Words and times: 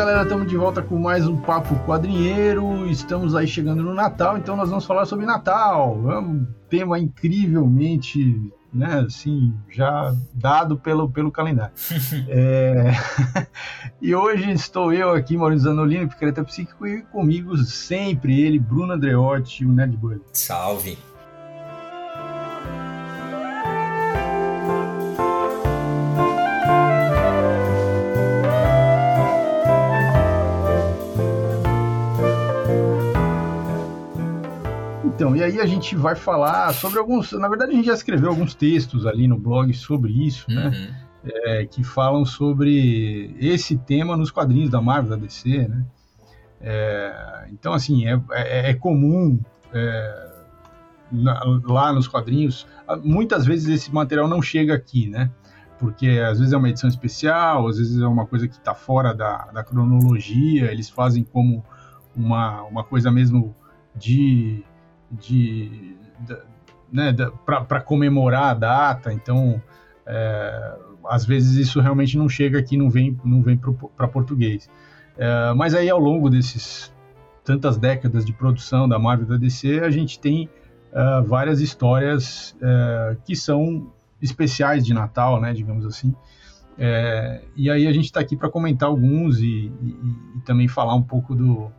galera, 0.00 0.22
estamos 0.22 0.48
de 0.48 0.56
volta 0.56 0.80
com 0.80 0.98
mais 0.98 1.26
um 1.28 1.36
Papo 1.36 1.74
Quadrinheiro. 1.84 2.86
Estamos 2.86 3.34
aí 3.34 3.46
chegando 3.46 3.82
no 3.82 3.92
Natal, 3.92 4.38
então 4.38 4.56
nós 4.56 4.70
vamos 4.70 4.86
falar 4.86 5.04
sobre 5.04 5.26
Natal. 5.26 6.10
É 6.10 6.18
um 6.18 6.46
tema 6.70 6.98
incrivelmente, 6.98 8.50
né, 8.72 9.04
assim, 9.06 9.52
já 9.68 10.16
dado 10.32 10.78
pelo, 10.78 11.10
pelo 11.10 11.30
calendário. 11.30 11.74
é... 12.30 12.92
e 14.00 14.14
hoje 14.14 14.50
estou 14.52 14.90
eu 14.90 15.10
aqui, 15.10 15.36
Maurício 15.36 15.64
Zanolini, 15.64 16.06
Picareta 16.06 16.42
Psíquico, 16.44 16.86
e 16.86 17.02
comigo 17.02 17.54
sempre 17.58 18.40
ele, 18.40 18.58
Bruno 18.58 18.94
Andreotti, 18.94 19.66
o 19.66 19.68
Nerdbug. 19.70 20.22
Salve! 20.32 21.09
Então, 35.20 35.36
e 35.36 35.44
aí 35.44 35.60
a 35.60 35.66
gente 35.66 35.94
vai 35.94 36.16
falar 36.16 36.72
sobre 36.72 36.98
alguns. 36.98 37.32
Na 37.32 37.46
verdade, 37.46 37.72
a 37.72 37.74
gente 37.74 37.84
já 37.84 37.92
escreveu 37.92 38.30
alguns 38.30 38.54
textos 38.54 39.04
ali 39.04 39.28
no 39.28 39.38
blog 39.38 39.70
sobre 39.74 40.10
isso, 40.26 40.50
né? 40.50 40.64
uhum. 40.64 40.70
né? 40.70 41.06
É, 41.22 41.66
que 41.66 41.84
falam 41.84 42.24
sobre 42.24 43.36
esse 43.38 43.76
tema 43.76 44.16
nos 44.16 44.30
quadrinhos 44.30 44.70
da 44.70 44.80
Marvel, 44.80 45.10
da 45.10 45.16
DC, 45.16 45.68
né? 45.68 45.84
É, 46.62 47.48
então, 47.52 47.74
assim, 47.74 48.06
é, 48.06 48.18
é, 48.30 48.70
é 48.70 48.74
comum 48.74 49.38
é, 49.74 50.30
na, 51.12 51.42
lá 51.66 51.92
nos 51.92 52.08
quadrinhos, 52.08 52.66
muitas 53.04 53.44
vezes 53.44 53.68
esse 53.68 53.92
material 53.92 54.26
não 54.26 54.40
chega 54.40 54.72
aqui, 54.72 55.06
né? 55.06 55.30
Porque 55.78 56.08
às 56.08 56.38
vezes 56.38 56.54
é 56.54 56.56
uma 56.56 56.70
edição 56.70 56.88
especial, 56.88 57.68
às 57.68 57.76
vezes 57.76 58.00
é 58.00 58.06
uma 58.06 58.24
coisa 58.24 58.48
que 58.48 58.54
está 58.54 58.74
fora 58.74 59.12
da, 59.12 59.50
da 59.52 59.62
cronologia, 59.62 60.72
eles 60.72 60.88
fazem 60.88 61.22
como 61.22 61.62
uma, 62.16 62.62
uma 62.62 62.82
coisa 62.82 63.10
mesmo 63.10 63.54
de 63.94 64.64
de, 65.10 65.96
de 66.20 66.36
né, 66.92 67.14
para 67.44 67.80
comemorar 67.80 68.50
a 68.50 68.54
data, 68.54 69.12
então 69.12 69.62
é, 70.06 70.76
às 71.08 71.24
vezes 71.24 71.56
isso 71.56 71.80
realmente 71.80 72.16
não 72.18 72.28
chega 72.28 72.58
aqui, 72.58 72.76
não 72.76 72.90
vem, 72.90 73.18
não 73.24 73.42
vem 73.42 73.58
para 73.96 74.08
português. 74.08 74.70
É, 75.16 75.52
mas 75.54 75.74
aí 75.74 75.88
ao 75.88 75.98
longo 75.98 76.30
desses 76.30 76.92
tantas 77.44 77.76
décadas 77.76 78.24
de 78.24 78.32
produção 78.32 78.88
da 78.88 78.98
Marvel 78.98 79.26
da 79.26 79.36
DC, 79.36 79.80
a 79.80 79.90
gente 79.90 80.20
tem 80.20 80.48
uh, 80.92 81.24
várias 81.24 81.60
histórias 81.60 82.56
uh, 82.56 83.16
que 83.24 83.34
são 83.34 83.92
especiais 84.20 84.84
de 84.84 84.92
Natal, 84.92 85.40
né, 85.40 85.52
digamos 85.52 85.86
assim. 85.86 86.14
É, 86.78 87.42
e 87.56 87.70
aí 87.70 87.86
a 87.86 87.92
gente 87.92 88.06
está 88.06 88.20
aqui 88.20 88.36
para 88.36 88.48
comentar 88.48 88.88
alguns 88.88 89.38
e, 89.38 89.70
e, 89.82 89.96
e, 90.36 90.40
também 90.44 90.66
falar 90.66 90.94
um 90.94 91.02
pouco 91.02 91.34
do, 91.34 91.70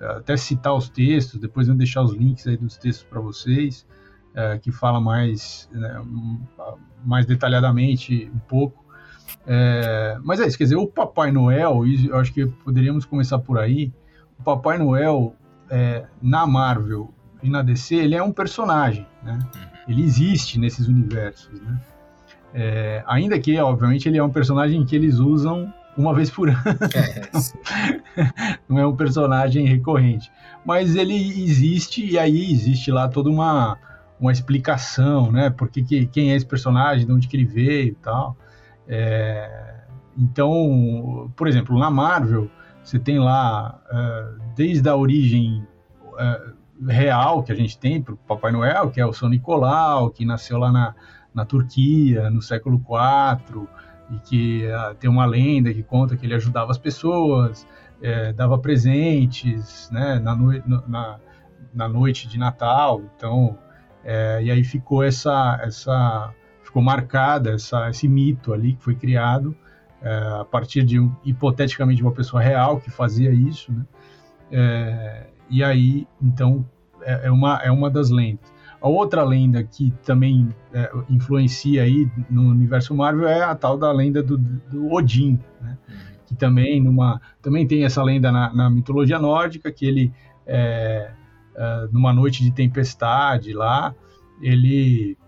até 0.00 0.36
citar 0.36 0.74
os 0.74 0.88
textos, 0.88 1.38
depois 1.38 1.68
eu 1.68 1.74
vou 1.74 1.78
deixar 1.78 2.02
os 2.02 2.12
links 2.12 2.46
aí 2.46 2.56
dos 2.56 2.76
textos 2.76 3.06
para 3.08 3.20
vocês, 3.20 3.86
é, 4.34 4.58
que 4.58 4.72
fala 4.72 5.00
mais, 5.00 5.68
né, 5.72 6.02
mais 7.04 7.26
detalhadamente 7.26 8.30
um 8.34 8.38
pouco. 8.38 8.84
É, 9.46 10.18
mas 10.22 10.40
é 10.40 10.46
isso, 10.46 10.56
quer 10.56 10.64
dizer, 10.64 10.76
o 10.76 10.86
Papai 10.86 11.30
Noel, 11.30 11.82
eu 11.86 12.16
acho 12.16 12.32
que 12.32 12.46
poderíamos 12.46 13.04
começar 13.04 13.38
por 13.38 13.58
aí. 13.58 13.92
O 14.38 14.42
Papai 14.42 14.78
Noel, 14.78 15.34
é, 15.68 16.06
na 16.20 16.46
Marvel 16.46 17.12
e 17.42 17.50
na 17.50 17.62
DC, 17.62 17.94
ele 17.94 18.14
é 18.14 18.22
um 18.22 18.32
personagem, 18.32 19.06
né? 19.22 19.38
Ele 19.88 20.02
existe 20.02 20.58
nesses 20.58 20.88
universos, 20.88 21.60
né? 21.60 21.80
É, 22.52 23.04
ainda 23.06 23.38
que, 23.38 23.56
obviamente, 23.58 24.08
ele 24.08 24.18
é 24.18 24.22
um 24.22 24.30
personagem 24.30 24.84
que 24.84 24.94
eles 24.96 25.18
usam 25.18 25.72
uma 25.96 26.14
vez 26.14 26.30
por 26.30 26.48
ano. 26.50 26.58
É, 26.94 27.30
não 28.68 28.78
é 28.78 28.86
um 28.86 28.96
personagem 28.96 29.66
recorrente. 29.66 30.30
Mas 30.64 30.94
ele 30.94 31.14
existe 31.14 32.04
e 32.04 32.18
aí 32.18 32.50
existe 32.50 32.90
lá 32.90 33.08
toda 33.08 33.30
uma, 33.30 33.78
uma 34.20 34.32
explicação, 34.32 35.30
né? 35.32 35.50
Porque 35.50 35.82
que, 35.82 36.06
quem 36.06 36.32
é 36.32 36.36
esse 36.36 36.46
personagem, 36.46 37.06
de 37.06 37.12
onde 37.12 37.28
que 37.28 37.36
ele 37.36 37.46
veio 37.46 37.88
e 37.88 37.94
tal. 37.94 38.36
É, 38.86 39.70
então, 40.16 41.32
por 41.36 41.48
exemplo, 41.48 41.78
na 41.78 41.90
Marvel, 41.90 42.50
você 42.82 42.98
tem 42.98 43.18
lá, 43.18 43.80
uh, 43.86 44.40
desde 44.54 44.88
a 44.88 44.96
origem 44.96 45.66
uh, 46.04 46.86
real 46.88 47.42
que 47.42 47.52
a 47.52 47.54
gente 47.54 47.78
tem 47.78 48.02
para 48.02 48.14
o 48.14 48.16
Papai 48.16 48.52
Noel, 48.52 48.90
que 48.90 49.00
é 49.00 49.06
o 49.06 49.12
São 49.12 49.28
Nicolau, 49.28 50.10
que 50.10 50.24
nasceu 50.24 50.58
lá 50.58 50.72
na, 50.72 50.94
na 51.32 51.44
Turquia, 51.44 52.30
no 52.30 52.42
século 52.42 52.76
IV, 52.76 53.66
e 54.10 54.18
que 54.18 54.66
uh, 54.66 54.94
tem 54.94 55.08
uma 55.08 55.24
lenda 55.24 55.72
que 55.72 55.82
conta 55.82 56.16
que 56.16 56.26
ele 56.26 56.34
ajudava 56.34 56.70
as 56.70 56.78
pessoas, 56.78 57.66
é, 58.02 58.32
dava 58.32 58.58
presentes, 58.58 59.88
né, 59.90 60.18
na, 60.18 60.34
no, 60.34 60.52
na, 60.88 61.18
na, 61.72 61.88
noite 61.88 62.26
de 62.26 62.38
Natal, 62.38 63.02
então, 63.16 63.58
é, 64.04 64.42
e 64.42 64.50
aí 64.50 64.64
ficou 64.64 65.02
essa, 65.02 65.60
essa, 65.62 66.32
ficou 66.62 66.82
marcada 66.82 67.50
essa, 67.50 67.90
esse 67.90 68.08
mito 68.08 68.52
ali 68.52 68.74
que 68.74 68.82
foi 68.82 68.94
criado 68.94 69.54
é, 70.00 70.40
a 70.40 70.44
partir 70.44 70.82
de, 70.82 70.96
hipoteticamente, 71.24 72.02
uma 72.02 72.12
pessoa 72.12 72.42
real 72.42 72.80
que 72.80 72.90
fazia 72.90 73.30
isso, 73.30 73.70
né, 73.70 73.84
é, 74.50 75.26
e 75.48 75.62
aí, 75.62 76.06
então, 76.22 76.64
é, 77.02 77.26
é, 77.26 77.30
uma, 77.30 77.60
é 77.62 77.70
uma 77.70 77.90
das 77.90 78.10
lendas. 78.10 78.52
A 78.80 78.88
outra 78.88 79.22
lenda 79.22 79.62
que 79.62 79.92
também 80.04 80.48
é, 80.72 80.90
influencia 81.08 81.82
aí 81.82 82.10
no 82.30 82.50
universo 82.50 82.94
Marvel 82.94 83.28
é 83.28 83.42
a 83.42 83.54
tal 83.54 83.76
da 83.76 83.92
lenda 83.92 84.22
do, 84.22 84.38
do 84.38 84.92
Odin, 84.92 85.38
né? 85.60 85.76
que 86.30 86.34
também 86.36 86.80
numa 86.80 87.20
também 87.42 87.66
tem 87.66 87.84
essa 87.84 88.02
lenda 88.04 88.30
na, 88.30 88.54
na 88.54 88.70
mitologia 88.70 89.18
nórdica 89.18 89.70
que 89.72 89.84
ele 89.84 90.12
é, 90.46 91.10
é, 91.56 91.88
numa 91.90 92.12
noite 92.12 92.44
de 92.44 92.52
tempestade 92.52 93.52
lá 93.52 93.92
ele 94.40 95.18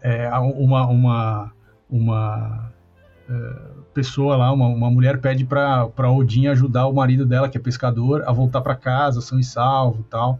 é, 0.00 0.30
uma 0.38 0.86
uma 0.86 1.52
uma 1.90 2.72
é, 3.28 3.82
pessoa 3.92 4.36
lá 4.36 4.52
uma, 4.52 4.68
uma 4.68 4.90
mulher 4.90 5.20
pede 5.20 5.44
para 5.44 6.10
Odin 6.10 6.46
ajudar 6.46 6.86
o 6.86 6.94
marido 6.94 7.26
dela 7.26 7.48
que 7.48 7.58
é 7.58 7.60
pescador 7.60 8.22
a 8.24 8.32
voltar 8.32 8.60
para 8.60 8.76
casa 8.76 9.20
são 9.20 9.40
e 9.40 9.44
salvo 9.44 10.04
tal 10.04 10.38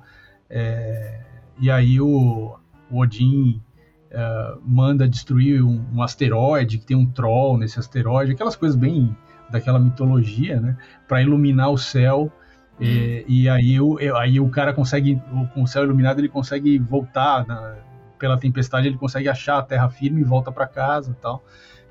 é, 0.48 1.31
e 1.62 1.70
aí 1.70 2.00
o, 2.00 2.56
o 2.90 2.98
Odin 2.98 3.62
uh, 4.10 4.60
manda 4.66 5.08
destruir 5.08 5.62
um, 5.62 5.80
um, 5.94 6.02
asteroide, 6.02 6.78
que 6.78 6.84
tem 6.84 6.96
um 6.96 7.06
troll 7.06 7.56
nesse 7.56 7.78
asteroide, 7.78 8.32
aquelas 8.32 8.56
coisas 8.56 8.76
bem 8.76 9.16
daquela 9.48 9.78
mitologia, 9.78 10.60
né? 10.60 10.76
Para 11.06 11.22
iluminar 11.22 11.70
o 11.70 11.78
céu. 11.78 12.32
E, 12.80 13.24
e, 13.28 13.48
aí, 13.48 13.80
o, 13.80 13.96
aí 14.16 14.40
o 14.40 14.48
cara 14.48 14.72
consegue, 14.72 15.22
com 15.54 15.62
o 15.62 15.66
céu 15.68 15.84
iluminado, 15.84 16.18
ele 16.18 16.28
consegue 16.28 16.80
voltar 16.80 17.46
na, 17.46 17.76
pela 18.18 18.36
tempestade, 18.36 18.88
ele 18.88 18.96
consegue 18.96 19.28
achar 19.28 19.58
a 19.58 19.62
terra 19.62 19.88
firme 19.88 20.20
e 20.20 20.24
volta 20.24 20.50
para 20.50 20.66
casa 20.66 21.16
tal. 21.20 21.44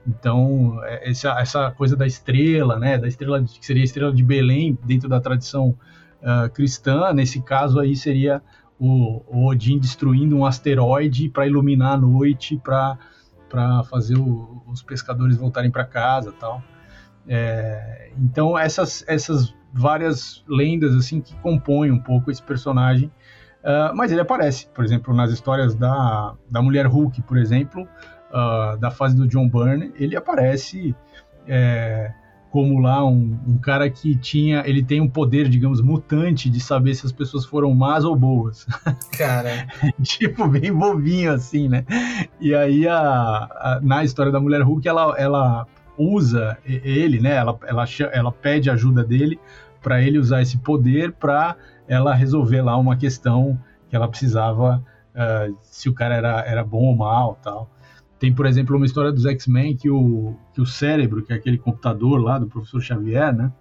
Então, 0.06 0.82
é, 0.84 1.10
essa, 1.10 1.40
essa 1.40 1.72
coisa 1.72 1.96
da 1.96 2.06
estrela, 2.06 2.78
né? 2.78 2.98
Da 2.98 3.08
estrela 3.08 3.42
que 3.42 3.66
seria 3.66 3.84
a 3.84 3.86
estrela 3.86 4.14
de 4.14 4.22
Belém 4.22 4.78
dentro 4.84 5.08
da 5.08 5.22
tradição 5.22 5.78
uh, 6.22 6.50
cristã, 6.50 7.14
nesse 7.14 7.42
caso 7.42 7.80
aí 7.80 7.96
seria 7.96 8.42
o, 8.82 9.22
o 9.28 9.46
Odin 9.46 9.78
destruindo 9.78 10.36
um 10.36 10.44
asteroide 10.44 11.30
para 11.30 11.46
iluminar 11.46 11.94
a 11.94 11.98
noite, 11.98 12.58
para 12.58 12.98
fazer 13.84 14.18
o, 14.18 14.64
os 14.66 14.82
pescadores 14.82 15.38
voltarem 15.38 15.70
para 15.70 15.86
casa 15.86 16.32
tal. 16.32 16.64
É, 17.28 18.10
então 18.18 18.58
essas, 18.58 19.06
essas 19.08 19.54
várias 19.72 20.44
lendas 20.48 20.96
assim 20.96 21.22
que 21.22 21.36
compõem 21.36 21.92
um 21.92 22.00
pouco 22.00 22.32
esse 22.32 22.42
personagem, 22.42 23.12
uh, 23.64 23.96
mas 23.96 24.12
ele 24.12 24.22
aparece, 24.22 24.68
por 24.74 24.84
exemplo, 24.84 25.14
nas 25.14 25.32
histórias 25.32 25.76
da, 25.76 26.34
da 26.50 26.60
Mulher 26.60 26.88
Hulk, 26.88 27.22
por 27.22 27.38
exemplo, 27.38 27.84
uh, 27.84 28.78
da 28.78 28.90
fase 28.90 29.16
do 29.16 29.28
John 29.28 29.48
Byrne, 29.48 29.94
ele 29.96 30.16
aparece 30.16 30.96
é, 31.48 32.12
como 32.52 32.80
lá 32.80 33.04
um, 33.06 33.40
um, 33.48 33.58
cara 33.58 33.90
que 33.90 34.14
tinha, 34.14 34.62
ele 34.66 34.84
tem 34.84 35.00
um 35.00 35.08
poder, 35.08 35.48
digamos, 35.48 35.82
mutante 35.82 36.50
de 36.50 36.60
saber 36.60 36.94
se 36.94 37.06
as 37.06 37.12
pessoas 37.14 37.46
foram 37.46 37.74
más 37.74 38.04
ou 38.04 38.14
boas. 38.14 38.68
Cara. 39.18 39.68
tipo, 40.04 40.46
bem 40.50 40.72
bobinho 40.72 41.32
assim, 41.32 41.70
né? 41.70 41.86
E 42.42 42.54
aí, 42.54 42.86
a, 42.86 42.98
a, 43.00 43.80
na 43.82 44.04
história 44.04 44.34
da 44.34 44.40
Mulher 44.40 44.62
Hulk, 44.64 44.86
ela, 44.86 45.16
ela 45.18 45.66
usa 45.98 46.58
ele, 46.66 47.22
né? 47.22 47.36
Ela, 47.36 47.58
ela, 47.66 47.86
ela 48.12 48.32
pede 48.34 48.70
ajuda 48.70 49.02
dele 49.02 49.40
para 49.82 50.02
ele 50.02 50.20
usar 50.20 50.42
esse 50.42 50.58
poder 50.58 51.14
para 51.14 51.56
ela 51.88 52.14
resolver 52.14 52.62
lá 52.62 52.78
uma 52.78 52.98
questão 52.98 53.58
que 53.90 53.96
ela 53.96 54.10
precisava, 54.10 54.84
uh, 55.16 55.58
se 55.62 55.90
o 55.90 55.94
cara 55.94 56.16
era, 56.16 56.42
era 56.42 56.64
bom 56.64 56.84
ou 56.84 56.96
mal 56.96 57.40
tal. 57.42 57.70
Tem, 58.22 58.32
por 58.32 58.46
exemplo, 58.46 58.78
uma 58.78 58.86
história 58.86 59.12
dos 59.12 59.26
X-Men 59.26 59.76
que 59.76 59.90
o, 59.90 60.36
que 60.54 60.62
o 60.62 60.66
cérebro, 60.66 61.24
que 61.24 61.34
é 61.34 61.36
aquele 61.36 61.58
computador 61.58 62.22
lá 62.22 62.38
do 62.38 62.46
professor 62.46 62.80
Xavier, 62.80 63.36
né? 63.36 63.52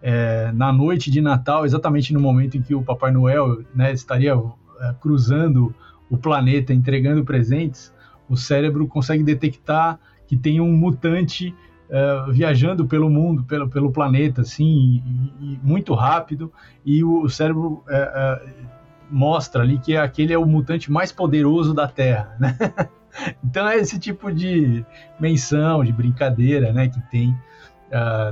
É, 0.00 0.50
na 0.52 0.72
noite 0.72 1.10
de 1.10 1.20
Natal, 1.20 1.66
exatamente 1.66 2.14
no 2.14 2.18
momento 2.18 2.56
em 2.56 2.62
que 2.62 2.74
o 2.74 2.82
Papai 2.82 3.12
Noel 3.12 3.62
né, 3.74 3.92
estaria 3.92 4.32
é, 4.32 4.94
cruzando 4.98 5.74
o 6.08 6.16
planeta, 6.16 6.72
entregando 6.72 7.22
presentes, 7.22 7.92
o 8.30 8.34
cérebro 8.34 8.88
consegue 8.88 9.22
detectar 9.22 10.00
que 10.26 10.38
tem 10.38 10.58
um 10.58 10.72
mutante 10.72 11.54
uh, 11.90 12.32
viajando 12.32 12.86
pelo 12.86 13.10
mundo, 13.10 13.44
pelo, 13.44 13.68
pelo 13.68 13.92
planeta, 13.92 14.40
assim, 14.40 15.02
e, 15.38 15.52
e 15.52 15.60
muito 15.62 15.92
rápido, 15.92 16.50
e 16.82 17.04
o, 17.04 17.24
o 17.24 17.28
cérebro 17.28 17.66
uh, 17.66 17.82
uh, 17.82 18.68
mostra 19.10 19.62
ali 19.62 19.78
que 19.78 19.98
aquele 19.98 20.32
é 20.32 20.38
o 20.38 20.46
mutante 20.46 20.90
mais 20.90 21.12
poderoso 21.12 21.74
da 21.74 21.86
Terra, 21.86 22.34
né? 22.40 22.56
então 23.44 23.66
é 23.68 23.76
esse 23.76 23.98
tipo 23.98 24.32
de 24.32 24.84
menção, 25.18 25.84
de 25.84 25.92
brincadeira, 25.92 26.72
né, 26.72 26.88
que 26.88 27.00
tem 27.10 27.36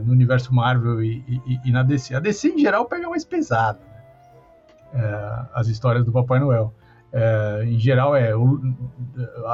no 0.05 0.13
universo 0.13 0.55
Marvel 0.55 1.03
e, 1.03 1.25
e, 1.47 1.61
e, 1.65 1.73
na 1.73 1.83
DC. 1.83 2.15
A 2.15 2.21
DC, 2.21 2.49
em 2.49 2.59
geral, 2.59 2.85
pega 2.85 3.09
mais 3.09 3.25
pesado, 3.25 3.79
né? 4.93 5.47
as 5.55 5.67
histórias 5.69 6.05
do 6.05 6.13
Papai 6.13 6.39
Noel. 6.39 6.75
em 7.65 7.79
geral, 7.79 8.15
é 8.15 8.33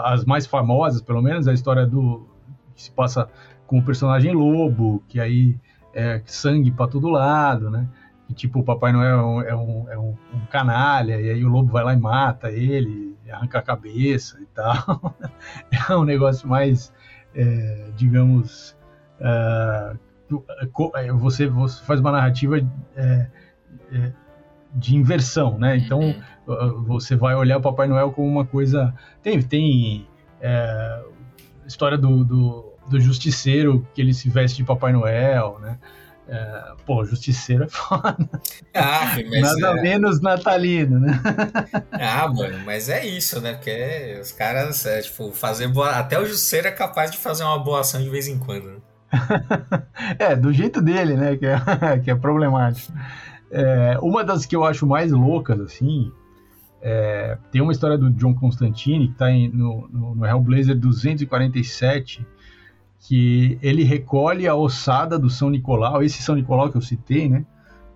as 0.05 0.25
mais 0.25 0.45
famosas, 0.45 1.01
pelo 1.01 1.23
menos, 1.23 1.47
a 1.47 1.53
história 1.53 1.87
do 1.87 2.27
que 2.75 2.83
se 2.83 2.91
passa 2.91 3.29
com 3.67 3.79
o 3.79 3.83
personagem 3.83 4.33
lobo, 4.33 5.03
que 5.09 5.21
aí 5.21 5.59
é 5.95 6.23
sangue 6.27 6.71
para 6.71 6.89
todo 6.89 7.09
lado, 7.09 7.71
né? 7.71 7.89
E, 8.29 8.35
tipo, 8.35 8.61
o 8.61 8.65
Papai 8.65 8.93
Noel 8.93 9.43
é, 9.43 9.55
um, 9.55 9.89
é 9.89 9.99
um, 9.99 10.17
um, 10.35 10.47
canalha, 10.51 11.21
e 11.21 11.31
aí 11.31 11.45
o 11.45 11.49
lobo 11.49 11.73
vai 11.73 11.85
lá 11.85 11.93
e 11.93 11.97
mata 11.97 12.51
ele, 12.51 13.12
arranca 13.33 13.59
a 13.59 13.63
cabeça 13.63 14.39
e 14.41 14.47
tal. 14.47 15.17
é 15.91 15.97
um 15.97 16.05
negócio 16.05 16.49
mais, 16.49 16.93
é, 17.35 17.91
digamos, 17.97 18.77
é, 19.21 19.97
é, 20.97 21.13
você, 21.13 21.47
você 21.47 21.85
faz 21.85 22.01
uma 22.01 22.13
narrativa 22.13 22.59
é, 22.97 23.27
é, 23.93 24.13
de 24.75 24.97
inversão, 24.97 25.59
né? 25.59 25.77
Então, 25.77 26.15
uhum. 26.47 26.85
você 26.85 27.17
vai 27.17 27.35
olhar 27.35 27.59
o 27.59 27.63
Papai 27.63 27.87
Noel 27.89 28.13
como 28.13 28.29
uma 28.29 28.45
coisa... 28.45 28.95
Tem, 29.23 29.41
tem 29.43 30.09
história 31.67 31.97
do, 31.97 32.25
do 32.25 32.73
do 32.89 33.01
justiceiro 33.01 33.87
que 33.95 34.01
ele 34.01 34.13
se 34.13 34.29
veste 34.29 34.59
de 34.59 34.65
Papai 34.65 34.93
Noel, 34.93 35.59
né? 35.61 35.79
É, 36.29 36.73
pô, 36.87 37.05
justiceiro 37.05 37.65
é 37.65 37.69
foda. 37.71 38.17
Ah, 38.75 39.17
Nada 39.41 39.79
é... 39.79 39.83
menos 39.83 40.21
natalino, 40.21 41.01
né? 41.01 41.21
Ah, 41.93 42.29
mano, 42.29 42.59
mas 42.65 42.89
é 42.89 43.05
isso, 43.05 43.41
né? 43.41 43.55
Porque 43.55 44.19
os 44.21 44.33
caras, 44.33 44.87
é, 44.87 45.03
tipo, 45.03 45.33
fazer 45.33 45.69
boa... 45.69 45.91
Até 45.91 46.19
o 46.19 46.27
justiceiro 46.27 46.69
é 46.69 46.73
capaz 46.73 47.11
de 47.11 47.19
fazer 47.19 47.45
uma 47.45 47.59
boa 47.59 47.81
ação 47.81 48.03
de 48.03 48.09
vez 48.09 48.29
em 48.29 48.39
quando. 48.39 48.67
Né? 48.67 48.77
é, 50.19 50.37
do 50.37 50.53
jeito 50.53 50.81
dele, 50.81 51.17
né? 51.17 51.37
Que 51.37 51.47
é, 51.47 51.99
que 52.03 52.11
é 52.11 52.15
problemático. 52.15 52.93
É, 53.51 53.99
uma 54.01 54.25
das 54.25 54.47
que 54.47 54.57
eu 54.57 54.65
acho 54.65 54.87
mais 54.87 55.13
loucas, 55.13 55.61
assim, 55.61 56.11
é, 56.81 57.37
tem 57.51 57.61
uma 57.61 57.73
história 57.73 57.99
do 57.99 58.11
John 58.11 58.35
Constantine 58.35 59.09
que 59.09 59.15
tá 59.15 59.31
em, 59.31 59.49
no, 59.49 59.89
no, 59.89 60.15
no 60.15 60.27
Hellblazer 60.27 60.77
247 60.77 62.27
que 63.03 63.59
ele 63.61 63.83
recolhe 63.83 64.47
a 64.47 64.55
ossada 64.55 65.19
do 65.19 65.29
São 65.29 65.51
Nicolau, 65.51 66.03
esse 66.03 66.23
São 66.23 66.37
Nicolau 66.37 66.71
que 66.71 66.77
eu 66.77 66.81
citei, 66.81 67.29
né? 67.29 67.45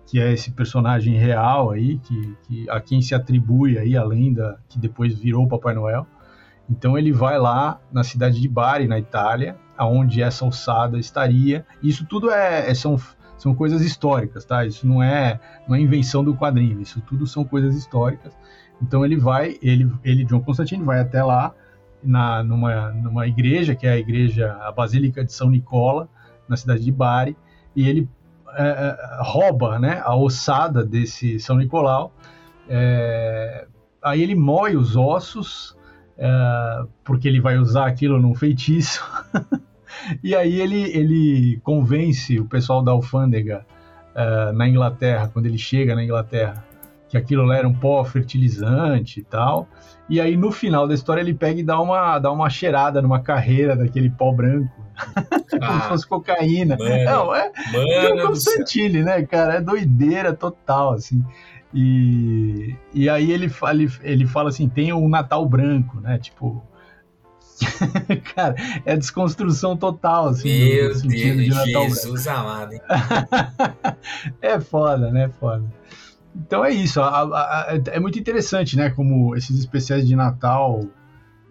Que 0.05 0.19
é 0.19 0.33
esse 0.33 0.51
personagem 0.51 1.15
real 1.15 1.71
aí, 1.71 1.97
que, 1.99 2.37
que 2.43 2.69
a 2.69 2.79
quem 2.81 3.01
se 3.01 3.15
atribui 3.15 3.77
aí 3.77 3.95
a 3.95 4.03
lenda 4.03 4.59
que 4.67 4.77
depois 4.77 5.17
virou 5.17 5.47
Papai 5.47 5.73
Noel. 5.73 6.05
Então 6.69 6.97
ele 6.97 7.13
vai 7.13 7.39
lá 7.39 7.79
na 7.91 8.03
cidade 8.03 8.41
de 8.41 8.47
Bari, 8.49 8.85
na 8.87 8.99
Itália, 8.99 9.55
aonde 9.77 10.21
essa 10.21 10.45
ossada 10.45 10.99
estaria. 10.99 11.65
Isso 11.81 12.05
tudo 12.05 12.29
é, 12.29 12.69
é, 12.69 12.73
são, 12.73 12.99
são 13.37 13.55
coisas 13.55 13.81
históricas, 13.81 14.43
tá? 14.43 14.65
Isso 14.65 14.85
não 14.85 15.01
é, 15.01 15.39
não 15.65 15.75
é 15.75 15.79
invenção 15.79 16.21
do 16.21 16.35
quadrinho, 16.35 16.81
isso 16.81 16.99
tudo 17.01 17.25
são 17.25 17.45
coisas 17.45 17.75
históricas. 17.75 18.33
Então 18.81 19.05
ele 19.05 19.15
vai, 19.15 19.57
ele, 19.61 19.89
ele 20.03 20.25
John 20.25 20.41
Constantine 20.41 20.83
vai 20.83 20.99
até 20.99 21.23
lá, 21.23 21.53
na, 22.03 22.43
numa, 22.43 22.91
numa 22.91 23.27
igreja, 23.27 23.75
que 23.75 23.87
é 23.87 23.91
a 23.91 23.97
igreja, 23.97 24.57
a 24.61 24.71
Basílica 24.71 25.23
de 25.23 25.33
São 25.33 25.49
Nicola, 25.49 26.07
na 26.47 26.55
cidade 26.55 26.83
de 26.83 26.91
Bari, 26.91 27.35
e 27.75 27.87
ele 27.87 28.09
é, 28.55 28.63
é, 28.63 28.97
rouba 29.19 29.77
né, 29.77 30.01
a 30.03 30.15
ossada 30.15 30.83
desse 30.83 31.39
São 31.39 31.57
Nicolau, 31.57 32.13
é, 32.69 33.67
aí 34.01 34.21
ele 34.21 34.35
moe 34.35 34.75
os 34.75 34.95
ossos, 34.95 35.75
é, 36.17 36.27
porque 37.03 37.27
ele 37.27 37.41
vai 37.41 37.57
usar 37.57 37.87
aquilo 37.87 38.19
num 38.19 38.33
feitiço, 38.33 39.05
e 40.23 40.35
aí 40.35 40.59
ele, 40.59 40.83
ele 40.97 41.59
convence 41.63 42.39
o 42.39 42.45
pessoal 42.45 42.81
da 42.81 42.91
alfândega 42.91 43.65
é, 44.15 44.51
na 44.53 44.67
Inglaterra, 44.67 45.29
quando 45.31 45.45
ele 45.45 45.57
chega 45.57 45.93
na 45.93 46.03
Inglaterra, 46.03 46.65
que 47.09 47.17
aquilo 47.17 47.51
era 47.51 47.67
um 47.67 47.73
pó 47.73 48.03
fertilizante 48.03 49.19
e 49.19 49.23
tal. 49.23 49.67
E 50.09 50.21
aí 50.21 50.37
no 50.37 50.51
final 50.51 50.87
da 50.87 50.93
história 50.93 51.21
ele 51.21 51.33
pega 51.33 51.59
e 51.59 51.63
dá 51.63 51.79
uma, 51.79 52.19
dá 52.19 52.31
uma 52.31 52.49
cheirada 52.49 53.01
numa 53.01 53.21
carreira 53.21 53.75
daquele 53.75 54.09
pó 54.09 54.31
branco. 54.31 54.85
Como 55.49 55.63
ah, 55.63 55.81
se 55.81 55.87
fosse 55.89 56.07
cocaína. 56.07 56.75
Mano, 56.77 57.03
Não, 57.05 57.35
é, 57.35 57.51
é 57.73 58.21
Constantine, 58.21 59.03
né, 59.03 59.21
cara? 59.23 59.55
É 59.55 59.61
doideira 59.61 60.33
total, 60.33 60.93
assim. 60.93 61.23
E, 61.73 62.75
e 62.93 63.09
aí 63.09 63.31
ele, 63.31 63.51
ele, 63.69 63.91
ele 64.01 64.25
fala 64.25 64.49
assim: 64.49 64.67
tem 64.67 64.91
um 64.93 65.07
Natal 65.07 65.45
branco, 65.47 65.99
né? 65.99 66.17
Tipo. 66.17 66.63
cara, 68.35 68.55
é 68.85 68.95
desconstrução 68.95 69.75
total, 69.75 70.29
assim. 70.29 70.47
Meu 70.47 70.89
Deus, 70.89 71.01
de 71.01 71.17
Jesus 71.17 72.23
branco. 72.23 72.39
amado, 72.39 72.73
hein? 72.73 72.81
é 74.41 74.59
foda, 74.59 75.11
né? 75.11 75.29
Foda. 75.39 75.65
Então 76.35 76.63
é 76.63 76.71
isso. 76.71 77.01
A, 77.01 77.21
a, 77.21 77.71
a, 77.71 77.81
é 77.87 77.99
muito 77.99 78.19
interessante, 78.19 78.77
né? 78.77 78.89
Como 78.89 79.35
esses 79.35 79.57
especiais 79.59 80.07
de 80.07 80.15
Natal 80.15 80.81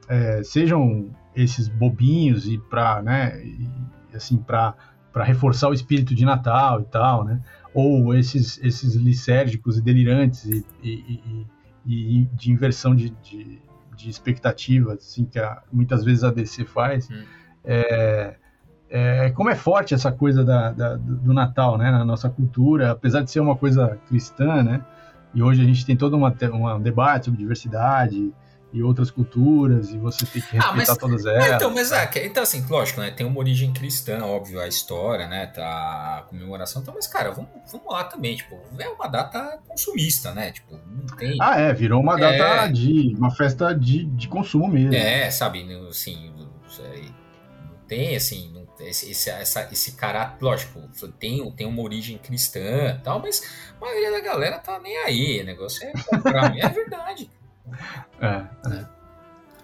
é, 0.09 0.43
sejam 0.43 1.11
esses 1.35 1.69
bobinhos 1.69 2.47
e 2.47 2.59
para, 2.59 3.03
né? 3.03 3.45
E, 3.45 3.69
assim, 4.15 4.37
para 4.37 4.75
para 5.13 5.25
reforçar 5.25 5.71
o 5.71 5.73
espírito 5.73 6.15
de 6.15 6.27
Natal 6.27 6.83
e 6.83 6.85
tal, 6.85 7.25
né? 7.25 7.41
Ou 7.73 8.15
esses 8.15 8.59
esses 8.63 8.95
licérgicos 8.95 9.79
e 9.79 9.83
delirantes 9.83 10.45
e, 10.45 10.65
e, 10.83 11.47
e, 11.87 12.21
e 12.21 12.25
de 12.35 12.53
inversão 12.53 12.95
de, 12.95 13.09
de, 13.23 13.63
de 13.97 14.11
expectativas, 14.11 14.99
assim, 14.99 15.25
que 15.25 15.41
muitas 15.73 16.05
vezes 16.05 16.23
a 16.23 16.31
DC 16.31 16.67
faz. 16.67 17.09
Hum. 17.11 17.25
É, 17.65 18.37
é, 18.89 19.31
como 19.31 19.51
é 19.51 19.55
forte 19.55 19.95
essa 19.95 20.13
coisa 20.13 20.45
da, 20.45 20.71
da, 20.71 20.97
do 20.97 21.33
Natal, 21.33 21.77
né, 21.77 21.91
na 21.91 22.05
nossa 22.05 22.29
cultura, 22.31 22.93
apesar 22.93 23.23
de 23.23 23.31
ser 23.31 23.41
uma 23.41 23.57
coisa 23.57 23.99
cristã, 24.09 24.63
né, 24.63 24.85
e 25.35 25.43
hoje 25.43 25.61
a 25.61 25.65
gente 25.65 25.85
tem 25.85 25.97
todo 25.97 26.17
uma, 26.17 26.35
um 26.75 26.81
debate 26.81 27.27
sobre 27.27 27.39
diversidade 27.39 28.33
e 28.73 28.83
outras 28.83 29.11
culturas, 29.11 29.91
e 29.91 29.99
você 29.99 30.25
tem 30.27 30.43
que 30.43 30.57
respeitar 30.57 30.71
ah, 30.71 30.77
mas, 30.77 30.97
todas 30.97 31.25
elas. 31.25 31.53
Então, 31.53 31.73
mas 31.73 31.93
é, 31.93 32.27
então 32.27 32.43
assim, 32.43 32.65
lógico, 32.69 33.01
né, 33.01 33.11
tem 33.11 33.27
uma 33.27 33.39
origem 33.39 33.73
cristã, 33.73 34.25
óbvio, 34.25 34.61
a 34.61 34.69
história, 34.69 35.27
né, 35.27 35.47
tá, 35.47 36.19
a 36.19 36.23
comemoração, 36.29 36.83
então, 36.83 36.95
mas 36.95 37.07
cara, 37.07 37.33
vamos, 37.33 37.51
vamos 37.71 37.93
lá 37.93 38.05
também, 38.05 38.37
tipo, 38.37 38.57
é 38.79 38.89
uma 38.89 39.09
data 39.09 39.59
consumista, 39.67 40.33
né, 40.33 40.53
tipo, 40.53 40.75
não 40.75 41.17
tem... 41.17 41.37
Ah, 41.41 41.59
é, 41.59 41.73
virou 41.73 42.01
uma 42.01 42.17
data 42.17 42.67
é... 42.67 42.69
de, 42.69 43.15
uma 43.17 43.31
festa 43.31 43.75
de, 43.75 44.05
de 44.05 44.29
consumo 44.29 44.69
mesmo. 44.69 44.95
É, 44.95 45.31
sabe, 45.31 45.67
assim, 45.89 46.33
não 46.37 46.47
tem, 47.89 48.17
assim, 48.17 48.56
esse, 48.81 49.11
esse, 49.11 49.31
essa, 49.31 49.69
esse 49.73 49.93
caráter, 49.93 50.43
lógico, 50.43 50.81
tem, 51.19 51.51
tem 51.53 51.67
uma 51.67 51.83
origem 51.83 52.19
cristã 52.19 53.01
tal, 53.03 53.21
mas 53.21 53.43
a 53.77 53.85
maioria 53.85 54.11
da 54.11 54.21
galera 54.21 54.59
tá 54.59 54.79
nem 54.79 54.97
aí. 54.99 55.41
O 55.41 55.45
negócio 55.45 55.87
é 55.87 56.19
pra 56.19 56.51
mim 56.51 56.61
é 56.61 56.69
verdade. 56.69 57.31
É, 58.21 58.47
é. 58.73 58.87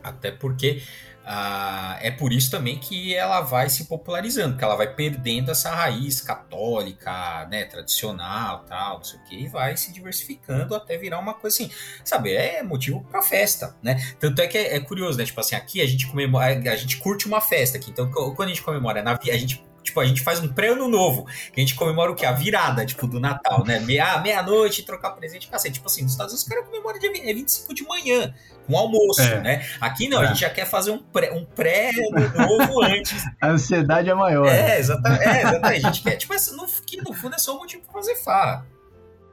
Até 0.02 0.32
porque 0.32 0.82
ah, 1.24 1.98
é 2.00 2.10
por 2.10 2.32
isso 2.32 2.50
também 2.50 2.78
que 2.78 3.14
ela 3.14 3.40
vai 3.40 3.68
se 3.68 3.84
popularizando, 3.84 4.56
que 4.56 4.64
ela 4.64 4.74
vai 4.74 4.92
perdendo 4.92 5.50
essa 5.52 5.70
raiz 5.70 6.20
católica, 6.20 7.46
né, 7.48 7.64
tradicional, 7.64 8.64
tal, 8.64 8.96
não 8.98 9.04
sei 9.04 9.20
o 9.20 9.22
que, 9.22 9.36
e 9.36 9.48
vai 9.48 9.76
se 9.76 9.92
diversificando 9.92 10.74
até 10.74 10.96
virar 10.96 11.18
uma 11.18 11.34
coisa 11.34 11.56
assim, 11.56 11.70
sabe, 12.04 12.32
é 12.32 12.62
motivo 12.62 13.02
para 13.10 13.22
festa, 13.22 13.76
né? 13.82 13.96
Tanto 14.18 14.40
é 14.42 14.46
que 14.48 14.58
é, 14.58 14.76
é, 14.76 14.80
curioso, 14.80 15.16
né? 15.16 15.24
Tipo 15.24 15.40
assim, 15.40 15.54
aqui 15.54 15.80
a 15.80 15.86
gente 15.86 16.06
comemora, 16.08 16.46
a 16.46 16.76
gente 16.76 16.96
curte 16.98 17.26
uma 17.26 17.40
festa 17.40 17.78
aqui, 17.78 17.90
então 17.90 18.10
quando 18.10 18.48
a 18.48 18.48
gente 18.48 18.62
comemora, 18.62 19.02
na, 19.02 19.12
a 19.12 19.36
gente 19.36 19.64
Tipo, 19.92 20.00
a 20.00 20.06
gente 20.06 20.22
faz 20.22 20.40
um 20.40 20.48
pré-ano 20.48 20.88
novo, 20.88 21.26
que 21.52 21.60
a 21.60 21.60
gente 21.60 21.74
comemora 21.74 22.10
o 22.10 22.14
que? 22.14 22.24
A 22.24 22.32
virada, 22.32 22.86
tipo, 22.86 23.06
do 23.06 23.20
Natal, 23.20 23.62
né? 23.62 23.78
Meia, 23.80 24.18
meia-noite, 24.22 24.84
trocar 24.84 25.10
presente, 25.10 25.48
cacete. 25.48 25.74
Tipo 25.74 25.86
assim, 25.86 26.02
nos 26.02 26.12
Estados 26.12 26.32
Unidos 26.32 26.44
os 26.44 26.48
caras 26.48 26.64
comemoram 26.64 26.98
dia 26.98 27.12
25 27.12 27.74
de 27.74 27.84
manhã, 27.84 28.34
um 28.66 28.74
almoço, 28.74 29.20
é. 29.20 29.40
né? 29.42 29.66
Aqui 29.78 30.08
não, 30.08 30.22
é. 30.22 30.24
a 30.24 30.28
gente 30.28 30.40
já 30.40 30.48
quer 30.48 30.64
fazer 30.64 30.92
um 30.92 30.98
pré, 30.98 31.30
um 31.30 31.44
pré 31.44 31.92
novo 32.34 32.82
antes. 32.82 33.22
A 33.38 33.48
ansiedade 33.48 34.08
é 34.08 34.14
maior. 34.14 34.46
É, 34.46 34.78
exatamente. 34.78 35.24
É, 35.24 35.42
exatamente. 35.42 35.86
A 35.86 35.90
gente 35.90 36.02
quer, 36.02 36.16
tipo, 36.16 36.34
no, 36.56 36.66
que 36.86 36.96
no 37.02 37.12
fundo 37.12 37.34
é 37.34 37.38
só 37.38 37.54
um 37.54 37.58
motivo 37.58 37.82
pra 37.82 37.92
fazer 37.92 38.16
farra. 38.16 38.66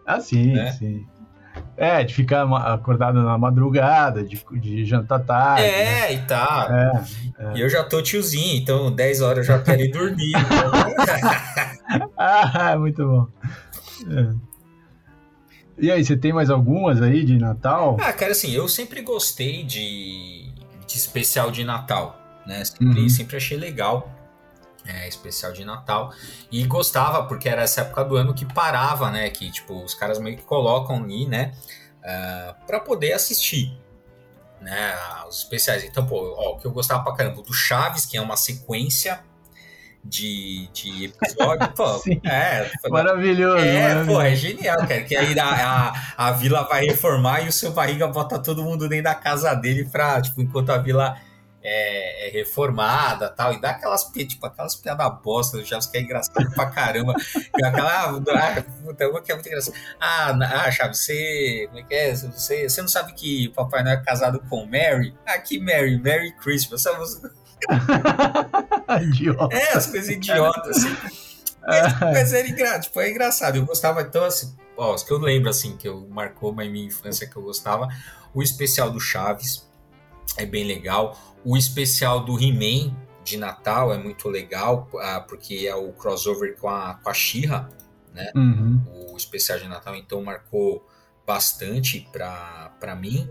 Ah, 0.06 0.20
sim, 0.20 0.54
né? 0.54 0.74
sim. 0.74 1.08
É, 1.76 2.04
de 2.04 2.14
ficar 2.14 2.44
acordado 2.44 3.22
na 3.22 3.38
madrugada, 3.38 4.22
de, 4.24 4.44
de 4.60 4.86
jantar 4.86 5.20
tarde. 5.24 5.64
É, 5.64 5.86
né? 5.86 6.14
e 6.14 6.20
tal. 6.24 6.72
É, 6.72 7.04
é. 7.40 7.54
E 7.56 7.62
eu 7.62 7.70
já 7.70 7.84
tô 7.84 8.02
tiozinho, 8.02 8.58
então 8.58 8.92
10 8.92 9.22
horas 9.22 9.38
eu 9.48 9.56
já 9.56 9.64
quero 9.64 9.82
ir 9.82 9.92
dormir. 9.92 10.34
ah, 12.18 12.76
muito 12.78 13.06
bom. 13.06 13.28
É. 14.12 14.50
E 15.82 15.90
aí, 15.90 16.04
você 16.04 16.18
tem 16.18 16.34
mais 16.34 16.50
algumas 16.50 17.02
aí 17.02 17.24
de 17.24 17.38
Natal? 17.38 17.96
Ah, 18.02 18.12
cara, 18.12 18.34
assim, 18.34 18.52
eu 18.52 18.68
sempre 18.68 19.02
gostei 19.02 19.64
de, 19.64 20.52
de 20.86 20.98
especial 20.98 21.50
de 21.50 21.64
Natal, 21.64 22.20
né? 22.46 22.66
Sempre, 22.66 23.02
uhum. 23.02 23.10
sempre 23.10 23.38
achei 23.38 23.58
legal. 23.58 24.19
É, 24.90 25.08
especial 25.08 25.52
de 25.52 25.64
Natal. 25.64 26.12
E 26.52 26.64
gostava, 26.66 27.24
porque 27.24 27.48
era 27.48 27.62
essa 27.62 27.82
época 27.82 28.04
do 28.04 28.16
ano 28.16 28.34
que 28.34 28.46
parava, 28.46 29.12
né? 29.12 29.30
Que, 29.30 29.52
tipo, 29.52 29.84
os 29.84 29.94
caras 29.94 30.20
meio 30.20 30.36
que 30.36 30.44
colocam 30.44 30.98
ali, 30.98 31.28
né? 31.28 31.54
Uh, 32.00 32.06
ah, 32.06 32.56
para 32.66 32.80
poder 32.80 33.14
assistir, 33.14 33.78
né? 34.60 34.96
Os 35.28 35.40
especiais. 35.40 35.84
Então, 35.84 36.06
pô, 36.06 36.36
ó, 36.38 36.54
o 36.54 36.58
que 36.58 36.66
eu 36.66 36.72
gostava 36.72 37.04
pra 37.04 37.14
caramba 37.14 37.42
do 37.42 37.54
Chaves, 37.54 38.06
que 38.06 38.18
é 38.18 38.22
uma 38.22 38.36
sequência 38.36 39.24
de, 40.04 40.68
de 40.74 41.06
episódio. 41.06 41.70
Pô, 41.76 42.02
é, 42.26 42.72
maravilhoso. 42.90 43.58
É, 43.58 43.82
maravilhoso. 43.82 44.18
pô, 44.18 44.22
é 44.22 44.36
genial, 44.36 44.78
cara. 44.78 45.04
Que 45.04 45.16
aí 45.16 45.38
a, 45.38 45.92
a, 46.18 46.28
a, 46.30 46.32
vila 46.32 46.64
vai 46.64 46.86
reformar 46.86 47.42
e 47.42 47.50
o 47.50 47.52
seu 47.52 47.72
barriga 47.72 48.08
bota 48.08 48.40
todo 48.40 48.64
mundo 48.64 48.88
dentro 48.88 49.04
da 49.04 49.16
casa 49.16 49.54
dele 49.54 49.84
pra, 49.86 50.22
tipo, 50.22 50.42
enquanto 50.42 50.70
a 50.70 50.78
vila 50.78 51.18
é, 51.62 52.28
é, 52.28 52.32
reformada 52.32 53.30
tal, 53.30 53.54
e 53.54 53.60
dá 53.60 53.72
aquelas, 53.72 54.04
tipo, 54.04 54.46
aquelas 54.46 54.76
piadas 54.76 55.22
bosta 55.22 55.58
do 55.58 55.66
Chaves 55.66 55.88
que 55.88 55.98
é 55.98 56.02
engraçado 56.02 56.50
pra 56.54 56.68
caramba. 56.68 57.14
Aquela, 57.54 58.10
ah, 58.10 58.64
puta, 58.84 59.10
uma 59.10 59.22
que 59.22 59.32
é 59.32 59.36
muito 59.36 59.48
engraçado. 59.48 59.76
Ah, 60.00 60.38
ah, 60.42 60.72
Chaves, 60.72 61.00
você, 61.00 61.66
como 61.68 61.80
é 61.80 61.84
que 61.84 61.94
é? 61.94 62.16
Você, 62.16 62.70
você 62.70 62.82
não 62.82 62.88
sabe 62.88 63.14
que 63.14 63.48
o 63.48 63.54
Papai 63.54 63.84
Noel 63.84 64.00
é 64.00 64.04
casado 64.04 64.40
com 64.50 64.66
Mary? 64.66 65.14
Ah, 65.26 65.38
que 65.38 65.60
Mary, 65.60 66.00
Merry 66.00 66.32
Christmas. 66.38 66.86
Idiota. 69.02 69.56
É, 69.56 69.74
as 69.74 69.88
coisas 69.88 70.10
idiotas, 70.10 70.78
assim. 70.78 70.96
Mas, 71.62 72.00
mas 72.00 72.34
era 72.34 72.48
engraçado, 72.48 72.84
tipo, 72.84 73.00
é 73.02 73.10
engraçado. 73.12 73.58
Eu 73.58 73.66
gostava, 73.66 74.02
então, 74.02 74.24
assim, 74.24 74.56
ó, 74.76 74.96
os 74.96 75.04
que 75.04 75.12
eu 75.12 75.20
lembro, 75.20 75.50
assim, 75.50 75.78
que 75.78 75.88
eu 75.88 76.08
marcou 76.10 76.52
uma 76.52 76.64
minha 76.66 76.88
infância 76.88 77.28
que 77.28 77.36
eu 77.36 77.44
gostava, 77.44 77.88
o 78.34 78.42
especial 78.42 78.90
do 78.90 79.00
Chaves 79.00 79.69
é 80.38 80.46
bem 80.46 80.66
legal. 80.66 81.18
O 81.44 81.56
especial 81.58 82.24
do 82.24 82.38
He-Man 82.38 82.96
de 83.24 83.38
Natal 83.38 83.94
é 83.94 83.98
muito 83.98 84.28
legal, 84.28 84.90
ah, 85.02 85.20
porque 85.28 85.68
é 85.68 85.76
o 85.76 85.92
crossover 85.94 86.58
com 86.58 86.70
a, 86.70 86.96
com 86.96 87.10
a 87.10 87.14
She-Ra, 87.14 87.70
né? 88.14 88.32
Uhum. 88.36 88.82
O 89.12 89.18
especial 89.18 89.60
de 89.60 89.68
Natal, 89.68 89.96
então, 89.96 90.24
marcou 90.24 90.86
bastante 91.26 92.08
para 92.12 92.96
mim. 92.96 93.30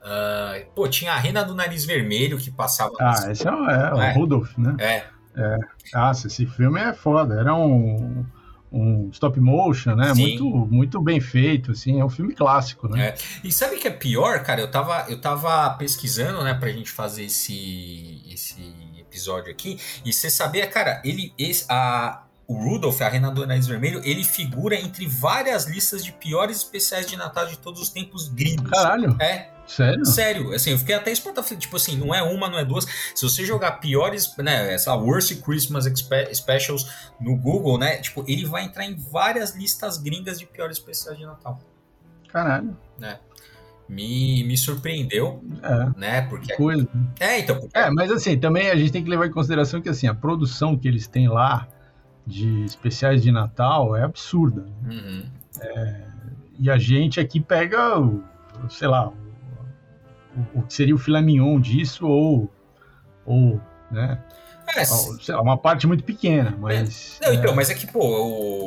Uh, 0.00 0.70
pô, 0.74 0.88
tinha 0.88 1.12
a 1.12 1.18
Rena 1.18 1.44
do 1.44 1.54
Nariz 1.54 1.84
Vermelho 1.84 2.38
que 2.38 2.50
passava. 2.50 2.94
Ah, 3.00 3.30
esse 3.30 3.46
é, 3.46 3.50
o, 3.50 3.68
é, 3.68 3.94
o 3.94 4.00
é. 4.00 4.12
Rudolph, 4.12 4.56
né? 4.56 4.76
É. 4.78 5.04
é. 5.36 5.58
Nossa, 5.92 6.28
esse 6.28 6.46
filme 6.46 6.80
é 6.80 6.94
foda. 6.94 7.38
Era 7.38 7.54
um 7.54 8.24
um 8.70 9.08
stop 9.10 9.38
motion, 9.40 9.94
né? 9.94 10.12
Muito, 10.14 10.44
muito 10.44 11.00
bem 11.00 11.20
feito, 11.20 11.72
assim, 11.72 12.00
é 12.00 12.04
um 12.04 12.08
filme 12.08 12.34
clássico, 12.34 12.88
né? 12.88 13.08
É. 13.08 13.14
E 13.42 13.52
sabe 13.52 13.76
o 13.76 13.78
que 13.78 13.88
é 13.88 13.90
pior, 13.90 14.42
cara? 14.42 14.60
Eu 14.60 14.70
tava, 14.70 15.06
eu 15.08 15.20
tava 15.20 15.70
pesquisando, 15.70 16.42
né, 16.42 16.54
pra 16.54 16.70
gente 16.70 16.90
fazer 16.90 17.24
esse, 17.24 18.22
esse 18.30 18.60
episódio 18.98 19.50
aqui, 19.50 19.78
e 20.04 20.12
você 20.12 20.30
sabia, 20.30 20.66
cara, 20.66 21.00
ele, 21.04 21.32
esse, 21.38 21.64
a, 21.68 22.22
o 22.46 22.54
Rudolph, 22.54 23.00
a 23.00 23.08
Rena 23.08 23.30
do 23.30 23.46
Nariz 23.46 23.66
Vermelho, 23.66 24.00
ele 24.04 24.24
figura 24.24 24.74
entre 24.74 25.06
várias 25.06 25.66
listas 25.66 26.04
de 26.04 26.12
piores 26.12 26.58
especiais 26.58 27.06
de 27.06 27.16
Natal 27.16 27.46
de 27.46 27.58
todos 27.58 27.80
os 27.80 27.88
tempos 27.88 28.28
gringos. 28.28 28.70
Caralho. 28.70 29.16
É. 29.20 29.57
Sério? 29.68 30.04
Sério, 30.06 30.54
assim, 30.54 30.70
eu 30.70 30.78
fiquei 30.78 30.94
até 30.94 31.12
espantado. 31.12 31.46
Tipo 31.56 31.76
assim, 31.76 31.96
não 31.96 32.14
é 32.14 32.22
uma, 32.22 32.48
não 32.48 32.58
é 32.58 32.64
duas. 32.64 32.86
Se 33.14 33.22
você 33.22 33.44
jogar 33.44 33.72
piores, 33.72 34.34
né, 34.38 34.72
essa 34.72 34.94
Worst 34.94 35.42
Christmas 35.42 35.84
Specials 36.32 36.90
no 37.20 37.36
Google, 37.36 37.78
né, 37.78 37.98
tipo, 37.98 38.24
ele 38.26 38.46
vai 38.46 38.64
entrar 38.64 38.86
em 38.86 38.96
várias 38.96 39.54
listas 39.54 39.98
gringas 39.98 40.38
de 40.38 40.46
piores 40.46 40.78
especiais 40.78 41.18
de 41.18 41.26
Natal. 41.26 41.60
Caralho. 42.28 42.76
É. 43.00 43.18
Me, 43.88 44.42
me 44.44 44.56
surpreendeu, 44.56 45.42
é, 45.62 45.98
né, 45.98 46.22
porque... 46.22 46.54
Coisa. 46.54 46.88
É, 47.20 47.38
então... 47.38 47.60
Porque... 47.60 47.78
É, 47.78 47.90
mas 47.90 48.10
assim, 48.10 48.38
também 48.38 48.70
a 48.70 48.76
gente 48.76 48.90
tem 48.90 49.04
que 49.04 49.08
levar 49.08 49.26
em 49.26 49.30
consideração 49.30 49.80
que, 49.80 49.88
assim, 49.88 50.06
a 50.06 50.14
produção 50.14 50.76
que 50.76 50.88
eles 50.88 51.06
têm 51.06 51.28
lá 51.28 51.68
de 52.26 52.64
especiais 52.64 53.22
de 53.22 53.30
Natal 53.30 53.96
é 53.96 54.02
absurda. 54.02 54.66
Uhum. 54.84 55.24
É, 55.60 56.04
e 56.58 56.70
a 56.70 56.76
gente 56.76 57.18
aqui 57.20 57.40
pega, 57.40 57.78
sei 58.68 58.88
lá, 58.88 59.10
o, 60.54 60.62
que 60.62 60.74
seria 60.74 60.94
o 60.94 60.98
filé 60.98 61.20
mignon 61.20 61.60
disso, 61.60 62.06
ou, 62.06 62.50
ou 63.24 63.60
né? 63.90 64.18
É, 64.76 65.36
uma 65.36 65.56
parte 65.56 65.86
muito 65.86 66.04
pequena, 66.04 66.54
mas. 66.60 67.18
Não, 67.22 67.32
então, 67.32 67.52
é... 67.52 67.54
mas 67.54 67.70
é 67.70 67.74
que, 67.74 67.86
pô, 67.86 68.00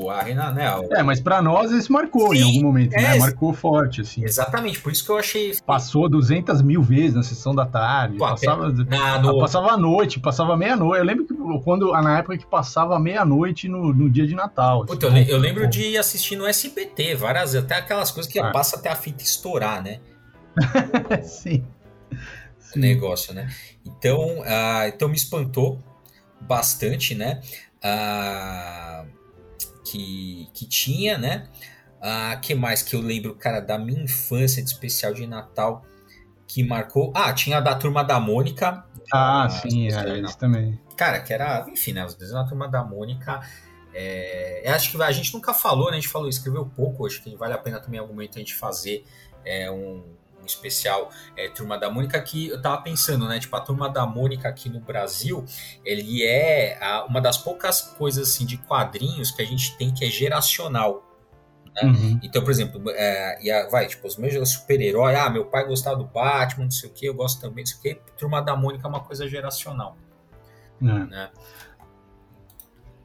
o, 0.03 0.09
a 0.09 0.21
Renan, 0.21 0.51
né? 0.51 0.75
O... 0.75 0.93
É, 0.93 1.03
mas 1.03 1.19
para 1.19 1.41
nós 1.41 1.71
isso 1.71 1.93
marcou 1.93 2.31
Sim, 2.31 2.39
em 2.39 2.43
algum 2.43 2.61
momento, 2.63 2.91
né? 2.91 3.03
é, 3.03 3.09
né? 3.09 3.19
Marcou 3.19 3.53
forte, 3.53 4.01
assim. 4.01 4.23
Exatamente, 4.23 4.79
por 4.79 4.91
isso 4.91 5.05
que 5.05 5.11
eu 5.11 5.17
achei. 5.17 5.55
Passou 5.65 6.09
200 6.09 6.61
mil 6.63 6.81
vezes 6.81 7.13
na 7.13 7.23
sessão 7.23 7.53
da 7.53 7.65
tarde. 7.65 8.17
Pô, 8.17 8.25
passava, 8.25 8.69
na, 8.71 9.19
no... 9.19 9.39
passava 9.39 9.71
à 9.71 9.77
noite, 9.77 10.19
passava 10.19 10.57
meia-noite. 10.57 10.99
Eu 10.99 11.05
lembro 11.05 11.25
que 11.25 11.33
quando, 11.63 11.91
na 11.91 12.17
época 12.17 12.37
que 12.37 12.47
passava 12.47 12.99
meia-noite 12.99 13.67
no, 13.67 13.93
no 13.93 14.09
dia 14.09 14.25
de 14.25 14.33
Natal. 14.33 14.85
Puta, 14.85 15.07
assim, 15.07 15.19
eu, 15.19 15.35
eu, 15.35 15.37
lembro 15.37 15.63
pô. 15.63 15.69
de 15.69 15.97
assistir 15.97 16.35
no 16.35 16.47
SBT 16.47 17.15
várias 17.15 17.53
vezes, 17.53 17.65
até 17.65 17.75
aquelas 17.75 18.09
coisas 18.09 18.31
que 18.31 18.39
ah. 18.39 18.49
passa 18.49 18.75
até 18.75 18.89
a 18.89 18.95
fita 18.95 19.23
estourar, 19.23 19.83
né? 19.83 19.99
Sim. 21.23 21.65
Sim. 22.59 22.79
negócio, 22.79 23.33
né? 23.33 23.49
Então, 23.85 24.39
uh, 24.39 24.87
então 24.87 25.09
me 25.09 25.15
espantou 25.15 25.79
bastante, 26.41 27.15
né? 27.15 27.41
Uh, 27.83 29.07
que, 29.83 30.49
que 30.53 30.65
tinha, 30.67 31.17
né? 31.17 31.47
Uh, 31.97 32.39
que 32.41 32.55
mais 32.55 32.81
que 32.81 32.95
eu 32.95 33.01
lembro, 33.01 33.35
cara, 33.35 33.59
da 33.59 33.77
minha 33.77 34.03
infância 34.03 34.63
de 34.63 34.69
especial 34.69 35.13
de 35.13 35.27
Natal 35.27 35.85
que 36.47 36.63
marcou? 36.63 37.13
Ah, 37.15 37.31
tinha 37.31 37.57
a 37.57 37.61
da 37.61 37.75
Turma 37.75 38.03
da 38.03 38.19
Mônica. 38.19 38.83
Ah, 39.13 39.47
sim, 39.49 39.87
é, 39.87 40.19
isso 40.19 40.37
também. 40.37 40.79
Cara, 40.97 41.21
que 41.21 41.33
era, 41.33 41.65
enfim, 41.69 41.93
né? 41.93 42.05
Os 42.05 42.13
desenhos 42.13 42.43
da 42.43 42.49
Turma 42.49 42.67
da 42.67 42.83
Mônica. 42.83 43.39
É, 43.93 44.63
acho 44.67 44.91
que 44.91 45.01
a 45.01 45.11
gente 45.11 45.33
nunca 45.33 45.53
falou, 45.53 45.85
né? 45.85 45.93
A 45.97 45.99
gente 45.99 46.09
falou, 46.09 46.27
escreveu 46.27 46.65
pouco. 46.65 47.05
Acho 47.05 47.23
que 47.23 47.35
vale 47.35 47.53
a 47.53 47.57
pena 47.57 47.79
também 47.79 47.97
em 47.97 48.01
algum 48.01 48.13
momento 48.13 48.35
a 48.35 48.39
gente 48.39 48.53
fazer 48.53 49.05
é, 49.45 49.71
um, 49.71 50.03
um 50.41 50.45
especial 50.45 51.09
é, 51.35 51.47
Turma 51.49 51.77
da 51.77 51.89
Mônica 51.89 52.19
que 52.21 52.49
eu 52.49 52.61
tava 52.61 52.81
pensando, 52.81 53.27
né? 53.27 53.39
Tipo, 53.39 53.55
a 53.55 53.61
Turma 53.61 53.89
da 53.89 54.05
Mônica 54.05 54.49
aqui 54.49 54.69
no 54.69 54.79
Brasil, 54.79 55.45
ele 55.85 56.23
é 56.23 56.77
a, 56.81 57.05
uma 57.05 57.21
das 57.21 57.37
poucas 57.37 57.81
coisas 57.81 58.29
assim 58.29 58.45
de 58.45 58.57
quadrinhos 58.57 59.31
que 59.31 59.41
a 59.41 59.45
gente 59.45 59.77
tem 59.77 59.93
que 59.93 60.05
é 60.05 60.09
geracional. 60.09 61.07
Né? 61.75 61.83
Uhum. 61.83 62.19
Então, 62.21 62.43
por 62.43 62.51
exemplo, 62.51 62.81
é, 62.89 63.43
e 63.43 63.51
a, 63.51 63.67
vai, 63.69 63.87
tipo, 63.87 64.07
os 64.07 64.17
meus 64.17 64.49
super-heróis, 64.49 65.17
ah, 65.17 65.29
meu 65.29 65.45
pai 65.45 65.65
gostava 65.65 65.95
do 65.95 66.05
Batman, 66.05 66.65
não 66.65 66.71
sei 66.71 66.89
o 66.89 66.93
que, 66.93 67.05
eu 67.05 67.13
gosto 67.13 67.39
também, 67.39 67.63
não 67.63 67.71
sei 67.71 67.77
o 67.77 67.81
que. 67.81 68.01
Turma 68.17 68.41
da 68.41 68.55
Mônica 68.55 68.85
é 68.85 68.89
uma 68.89 69.01
coisa 69.01 69.27
geracional. 69.27 69.97
Uhum. 70.81 71.05
Né? 71.05 71.29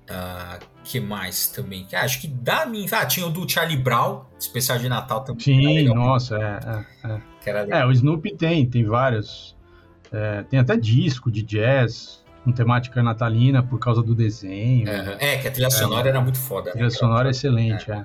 Uh, 0.09 0.65
que 0.85 1.01
mais 1.01 1.49
também? 1.49 1.87
Ah, 1.93 2.03
acho 2.03 2.21
que 2.21 2.29
da 2.29 2.65
minha. 2.65 2.87
Ah, 2.93 3.05
tinha 3.05 3.27
o 3.27 3.31
do 3.31 3.49
Charlie 3.49 3.77
Brown, 3.77 4.25
especial 4.39 4.79
de 4.79 4.89
Natal 4.89 5.25
também. 5.25 5.41
Sim, 5.43 5.85
nossa, 5.93 6.37
é. 6.37 7.11
É, 7.45 7.51
é. 7.51 7.81
é, 7.81 7.87
o 7.87 7.91
Snoopy 7.91 8.37
tem, 8.37 8.65
tem 8.67 8.85
vários. 8.85 9.57
É, 10.13 10.45
tem 10.45 10.61
até 10.61 10.77
disco 10.77 11.31
de 11.31 11.43
jazz 11.43 12.25
com 12.45 12.53
temática 12.53 13.03
natalina 13.03 13.61
por 13.61 13.81
causa 13.81 14.01
do 14.01 14.15
desenho. 14.15 14.89
É, 14.89 15.39
que 15.39 15.49
a 15.49 15.51
trilha 15.51 15.71
sonora 15.71 16.09
era 16.09 16.21
muito 16.21 16.39
foda. 16.39 16.71
A 16.71 16.73
trilha 16.73 16.85
né? 16.85 16.91
sonora 16.91 17.29
é 17.29 17.31
excelente, 17.33 17.91
é. 17.91 18.05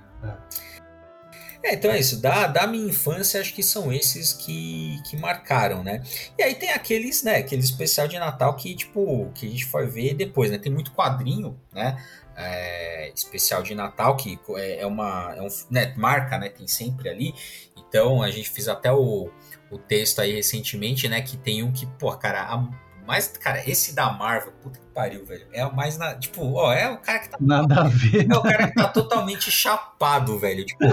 É, 1.63 1.75
então 1.75 1.91
é 1.91 1.99
isso. 1.99 2.19
Da, 2.19 2.47
da 2.47 2.65
minha 2.65 2.87
infância, 2.87 3.39
acho 3.39 3.53
que 3.53 3.61
são 3.61 3.93
esses 3.93 4.33
que, 4.33 4.99
que 5.05 5.15
marcaram, 5.15 5.83
né? 5.83 6.01
E 6.37 6.43
aí 6.43 6.55
tem 6.55 6.71
aqueles, 6.71 7.23
né? 7.23 7.37
Aquele 7.37 7.61
especial 7.61 8.07
de 8.07 8.17
Natal 8.17 8.55
que, 8.55 8.75
tipo, 8.75 9.31
que 9.35 9.47
a 9.47 9.49
gente 9.49 9.65
foi 9.65 9.85
ver 9.85 10.15
depois, 10.15 10.49
né? 10.49 10.57
Tem 10.57 10.71
muito 10.71 10.91
quadrinho, 10.91 11.59
né? 11.71 12.03
É, 12.35 13.11
especial 13.13 13.61
de 13.61 13.75
Natal, 13.75 14.15
que 14.17 14.39
é, 14.55 14.81
é 14.81 14.85
uma. 14.85 15.33
É 15.37 15.41
um, 15.41 15.47
né, 15.69 15.93
marca, 15.95 16.37
né? 16.39 16.49
Tem 16.49 16.67
sempre 16.67 17.09
ali. 17.09 17.35
Então 17.77 18.23
a 18.23 18.31
gente 18.31 18.49
fez 18.49 18.67
até 18.67 18.91
o, 18.91 19.29
o 19.69 19.77
texto 19.77 20.19
aí 20.19 20.33
recentemente, 20.33 21.07
né? 21.07 21.21
Que 21.21 21.37
tem 21.37 21.61
um 21.61 21.71
que, 21.71 21.85
pô, 21.85 22.11
cara, 22.17 22.41
a, 22.43 22.67
mas, 23.05 23.27
cara, 23.27 23.67
esse 23.69 23.93
da 23.93 24.11
Marvel, 24.11 24.53
puta 24.61 24.79
que 24.79 24.85
pariu, 24.93 25.25
velho. 25.25 25.47
É 25.51 25.65
o 25.65 25.75
mais. 25.75 25.97
Na, 25.97 26.15
tipo, 26.15 26.53
ó, 26.53 26.71
é 26.71 26.89
o 26.89 26.97
cara 26.97 27.19
que 27.19 27.29
tá. 27.29 27.37
Nada 27.39 27.81
a 27.81 27.87
ver. 27.87 28.29
É 28.29 28.37
o 28.37 28.41
cara 28.41 28.67
que 28.67 28.75
tá 28.75 28.87
totalmente 28.87 29.49
chapado, 29.51 30.37
velho. 30.37 30.65
Tipo, 30.65 30.85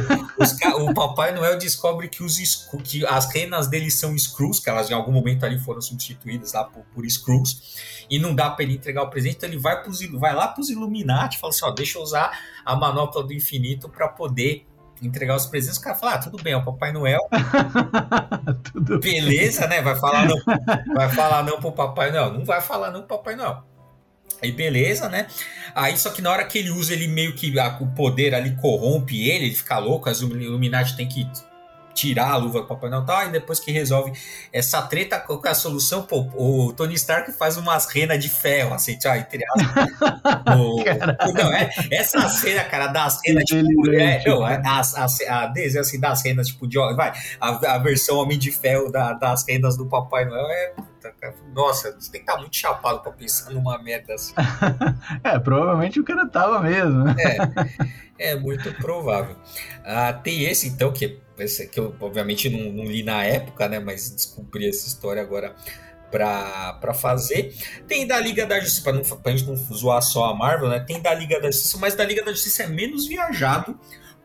o 0.81 0.95
Papai 0.95 1.33
Noel 1.33 1.59
descobre 1.59 2.09
que, 2.09 2.23
os, 2.23 2.69
que 2.83 3.05
as 3.07 3.33
renas 3.33 3.69
dele 3.69 3.91
são 3.91 4.17
screws, 4.17 4.61
que 4.61 4.71
elas 4.71 4.91
em 4.91 4.95
algum 4.95 5.13
momento 5.13 5.45
ali 5.45 5.59
foram 5.59 5.81
substituídas 5.81 6.53
lá 6.53 6.65
por, 6.65 6.85
por 6.95 7.09
screws, 7.09 8.07
e 8.09 8.19
não 8.19 8.35
dá 8.35 8.51
pra 8.51 8.65
ele 8.65 8.75
entregar 8.75 9.03
o 9.03 9.11
presente, 9.11 9.37
então 9.37 9.49
ele 9.49 9.59
vai, 9.59 9.83
pros, 9.83 10.01
vai 10.13 10.35
lá 10.35 10.49
pros 10.49 10.71
Illuminati 10.71 11.37
e 11.37 11.41
fala 11.41 11.53
assim: 11.53 11.65
ó, 11.65 11.71
deixa 11.71 11.99
eu 11.99 12.03
usar 12.03 12.39
a 12.65 12.75
manopla 12.75 13.23
do 13.23 13.33
infinito 13.33 13.89
para 13.89 14.09
poder 14.09 14.67
entregar 15.03 15.37
os 15.37 15.47
presentes, 15.47 15.79
o 15.79 15.83
cara 15.83 15.97
fala, 15.97 16.15
ah, 16.15 16.19
tudo 16.19 16.43
bem, 16.43 16.53
é 16.53 16.57
o 16.57 16.65
Papai 16.65 16.93
Noel. 16.93 17.21
Beleza, 19.01 19.67
né? 19.67 19.81
Vai 19.81 19.97
falar 19.97 20.27
não, 20.27 20.37
vai 20.95 21.09
falar 21.11 21.43
não 21.43 21.61
pro 21.61 21.73
Papai 21.73 22.11
Noel. 22.11 22.33
Não 22.33 22.45
vai 22.45 22.61
falar 22.61 22.91
não 22.91 23.01
pro 23.03 23.19
Papai 23.19 23.37
Noel. 23.37 23.63
Aí 24.41 24.53
beleza, 24.53 25.09
né? 25.09 25.27
Aí 25.75 25.97
só 25.97 26.11
que 26.11 26.23
na 26.23 26.31
hora 26.31 26.45
que 26.45 26.59
ele 26.59 26.71
usa, 26.71 26.93
ele 26.93 27.09
meio 27.09 27.35
que 27.35 27.59
a, 27.59 27.77
o 27.81 27.89
poder 27.89 28.35
ali 28.35 28.55
corrompe 28.57 29.29
ele, 29.29 29.47
ele 29.47 29.55
fica 29.55 29.79
louco, 29.79 30.09
as 30.09 30.21
Illuminati 30.21 30.97
tem 30.97 31.09
que 31.09 31.29
tirar 31.95 32.31
a 32.33 32.37
luva 32.37 32.61
do 32.61 32.67
Papai 32.67 32.91
Noel 32.91 33.29
e 33.29 33.33
depois 33.33 33.59
que 33.59 33.73
resolve 33.73 34.13
essa 34.53 34.83
treta 34.83 35.19
com 35.19 35.41
a 35.47 35.55
solução, 35.55 36.03
pô, 36.03 36.29
o 36.35 36.73
Tony 36.73 36.95
Stark 36.95 37.33
faz 37.33 37.57
umas 37.57 37.87
renas 37.87 38.23
de 38.23 38.29
ferro, 38.29 38.75
assim, 38.75 38.99
tchau, 38.99 39.17
entre 39.17 39.43
aspas. 39.45 39.89
não, 41.35 41.53
é, 41.53 41.71
essa 41.91 42.29
cena, 42.29 42.65
cara, 42.65 42.89
das 42.89 43.21
renas, 43.25 43.45
tipo, 43.45 43.91
é, 43.91 44.23
não, 44.25 44.45
a, 44.45 44.81
assim, 44.81 46.01
das 46.01 46.23
renas, 46.23 46.49
tipo, 46.49 46.67
de, 46.67 46.79
vai, 46.95 47.13
a, 47.41 47.75
a 47.75 47.79
versão 47.79 48.19
Homem 48.19 48.39
de 48.39 48.51
Ferro 48.51 48.91
da, 48.91 49.13
das 49.13 49.45
renas 49.47 49.77
do 49.77 49.87
Papai 49.87 50.25
Noel 50.25 50.47
é 50.49 50.73
nossa, 51.55 51.93
você 51.93 52.11
tem 52.11 52.21
que 52.21 52.25
estar 52.25 52.35
tá 52.35 52.41
muito 52.41 52.57
chapado 52.57 53.01
pra 53.01 53.13
pensar 53.13 53.51
numa 53.51 53.79
merda 53.79 54.15
assim. 54.15 54.35
é, 55.25 55.39
provavelmente 55.39 56.01
o 56.01 56.05
cara 56.05 56.27
tava 56.27 56.61
mesmo. 56.61 57.09
É, 58.19 58.31
é 58.31 58.37
muito 58.37 58.73
provável. 58.75 59.37
Ah, 59.85 60.13
tem 60.13 60.45
esse, 60.45 60.69
então, 60.69 60.93
que, 60.93 61.21
que 61.71 61.79
eu 61.79 61.95
obviamente 62.01 62.49
não, 62.49 62.73
não 62.73 62.85
li 62.85 63.03
na 63.03 63.25
época, 63.25 63.69
né? 63.69 63.79
Mas 63.79 64.11
descobri 64.11 64.69
essa 64.69 64.87
história 64.87 65.23
agora 65.23 65.55
para 66.11 66.95
fazer. 66.95 67.55
Tem 67.87 68.07
da 68.07 68.19
Liga 68.19 68.47
da 68.47 68.59
Justiça, 68.61 68.83
para 68.83 69.33
a 69.33 69.37
gente 69.37 69.47
não 69.47 69.57
zoar 69.57 70.03
só 70.03 70.25
a 70.25 70.35
Marvel, 70.35 70.69
né? 70.69 70.81
Tem 70.81 71.01
da 71.01 71.15
Liga 71.15 71.41
da 71.41 71.51
Justiça, 71.51 71.79
mas 71.79 71.95
da 71.95 72.05
Liga 72.05 72.25
da 72.25 72.33
Justiça 72.33 72.65
é 72.65 72.67
menos 72.67 73.07
viajado 73.07 73.79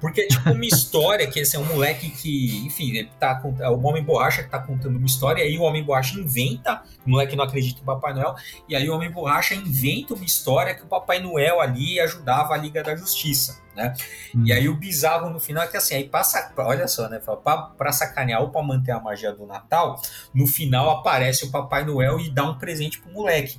porque 0.03 0.19
é 0.19 0.27
tipo 0.27 0.51
uma 0.51 0.65
história 0.67 1.25
que 1.25 1.39
esse 1.39 1.55
é 1.55 1.59
um 1.59 1.63
moleque 1.63 2.09
que, 2.09 2.57
enfim, 2.65 2.91
ele 2.91 3.09
tá 3.17 3.41
é 3.61 3.69
o 3.69 3.81
Homem 3.83 4.03
Borracha 4.03 4.43
que 4.43 4.49
tá 4.49 4.59
contando 4.59 4.97
uma 4.97 5.05
história, 5.05 5.41
e 5.41 5.47
aí 5.47 5.57
o 5.57 5.61
Homem 5.61 5.81
Borracha 5.81 6.19
inventa, 6.19 6.83
o 7.05 7.09
moleque 7.09 7.37
não 7.37 7.45
acredita 7.45 7.79
em 7.79 7.85
Papai 7.85 8.13
Noel, 8.13 8.35
e 8.67 8.75
aí 8.75 8.89
o 8.89 8.93
Homem 8.93 9.09
Borracha 9.09 9.55
inventa 9.55 10.13
uma 10.13 10.25
história 10.25 10.75
que 10.75 10.83
o 10.83 10.87
Papai 10.87 11.19
Noel 11.19 11.61
ali 11.61 12.01
ajudava 12.01 12.53
a 12.53 12.57
Liga 12.57 12.83
da 12.83 12.97
Justiça, 12.97 13.61
né? 13.73 13.95
Hum. 14.35 14.43
E 14.45 14.51
aí 14.51 14.67
o 14.67 14.75
bizarro 14.75 15.29
no 15.29 15.39
final 15.39 15.63
é 15.63 15.67
que 15.67 15.77
assim, 15.77 15.95
aí 15.95 16.03
passa, 16.03 16.51
olha 16.57 16.85
só, 16.89 17.07
né? 17.07 17.19
Pra, 17.19 17.57
pra 17.57 17.93
sacanear 17.93 18.41
ou 18.41 18.49
pra 18.49 18.61
manter 18.61 18.91
a 18.91 18.99
magia 18.99 19.31
do 19.31 19.45
Natal, 19.45 20.01
no 20.33 20.45
final 20.45 20.89
aparece 20.89 21.45
o 21.45 21.49
Papai 21.49 21.85
Noel 21.85 22.19
e 22.19 22.29
dá 22.29 22.43
um 22.43 22.57
presente 22.57 22.99
pro 22.99 23.09
moleque. 23.09 23.57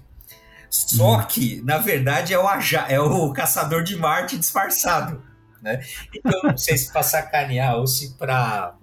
Só 0.68 1.20
hum. 1.20 1.24
que, 1.26 1.62
na 1.62 1.78
verdade, 1.78 2.34
é 2.34 2.38
o, 2.38 2.46
é 2.86 3.00
o 3.00 3.32
caçador 3.32 3.82
de 3.82 3.96
Marte 3.96 4.36
disfarçado 4.36 5.32
né? 5.64 5.80
Então, 6.14 6.40
não 6.44 6.56
sei 6.56 6.76
se 6.76 6.92
para 6.92 7.02
sacanear 7.02 7.76
ou 7.76 7.86
se 7.86 8.16
para 8.16 8.76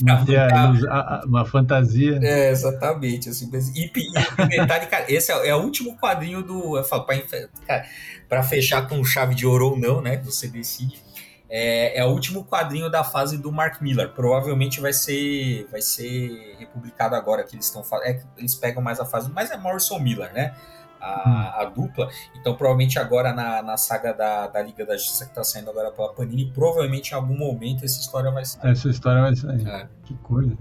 uma, 0.00 1.24
uma 1.24 1.44
fantasia. 1.44 2.20
É, 2.22 2.50
exatamente. 2.50 3.28
Assim, 3.28 3.50
e, 3.74 3.90
e 3.92 4.46
detalhe, 4.48 4.86
cara, 4.86 5.04
esse 5.08 5.32
é, 5.32 5.48
é, 5.48 5.54
o 5.54 5.62
último 5.62 5.96
quadrinho 5.98 6.42
do. 6.42 6.76
Eu 6.76 6.84
falo, 6.84 7.06
para 8.28 8.42
fechar 8.44 8.88
com 8.88 9.02
chave 9.02 9.34
de 9.34 9.46
ouro 9.46 9.70
ou 9.70 9.78
não, 9.78 10.00
né? 10.00 10.18
Você 10.18 10.46
decide. 10.46 11.02
É, 11.52 11.98
é, 11.98 12.04
o 12.04 12.10
último 12.10 12.44
quadrinho 12.44 12.88
da 12.88 13.02
fase 13.02 13.36
do 13.36 13.50
Mark 13.50 13.82
Miller. 13.82 14.10
Provavelmente 14.10 14.80
vai 14.80 14.92
ser 14.92 15.66
vai 15.70 15.82
ser 15.82 16.56
republicado 16.60 17.16
agora 17.16 17.42
que 17.42 17.56
eles 17.56 17.66
estão 17.66 17.82
é, 18.04 18.22
eles 18.38 18.54
pegam 18.54 18.80
mais 18.80 19.00
a 19.00 19.04
fase, 19.04 19.28
mas 19.34 19.50
é 19.50 19.56
Morrison 19.56 19.98
Miller, 19.98 20.32
né? 20.32 20.54
A, 21.00 21.62
a, 21.62 21.64
dupla. 21.64 22.10
Então, 22.34 22.54
provavelmente 22.54 22.98
agora 22.98 23.32
na, 23.32 23.62
na 23.62 23.76
saga 23.76 24.12
da, 24.12 24.46
da 24.46 24.62
Liga 24.62 24.84
da 24.84 24.96
Justiça 24.96 25.24
que 25.24 25.30
está 25.30 25.42
saindo 25.42 25.70
agora 25.70 25.90
pela 25.90 26.12
Panini, 26.12 26.50
provavelmente 26.52 27.12
em 27.12 27.14
algum 27.14 27.36
momento 27.36 27.84
essa 27.84 28.00
história 28.00 28.30
vai 28.30 28.44
sair. 28.44 28.70
Essa 28.70 28.88
história 28.88 29.22
vai 29.22 29.36
sair. 29.36 29.66
É. 29.66 29.88
Que 30.04 30.14
coisa. 30.18 30.56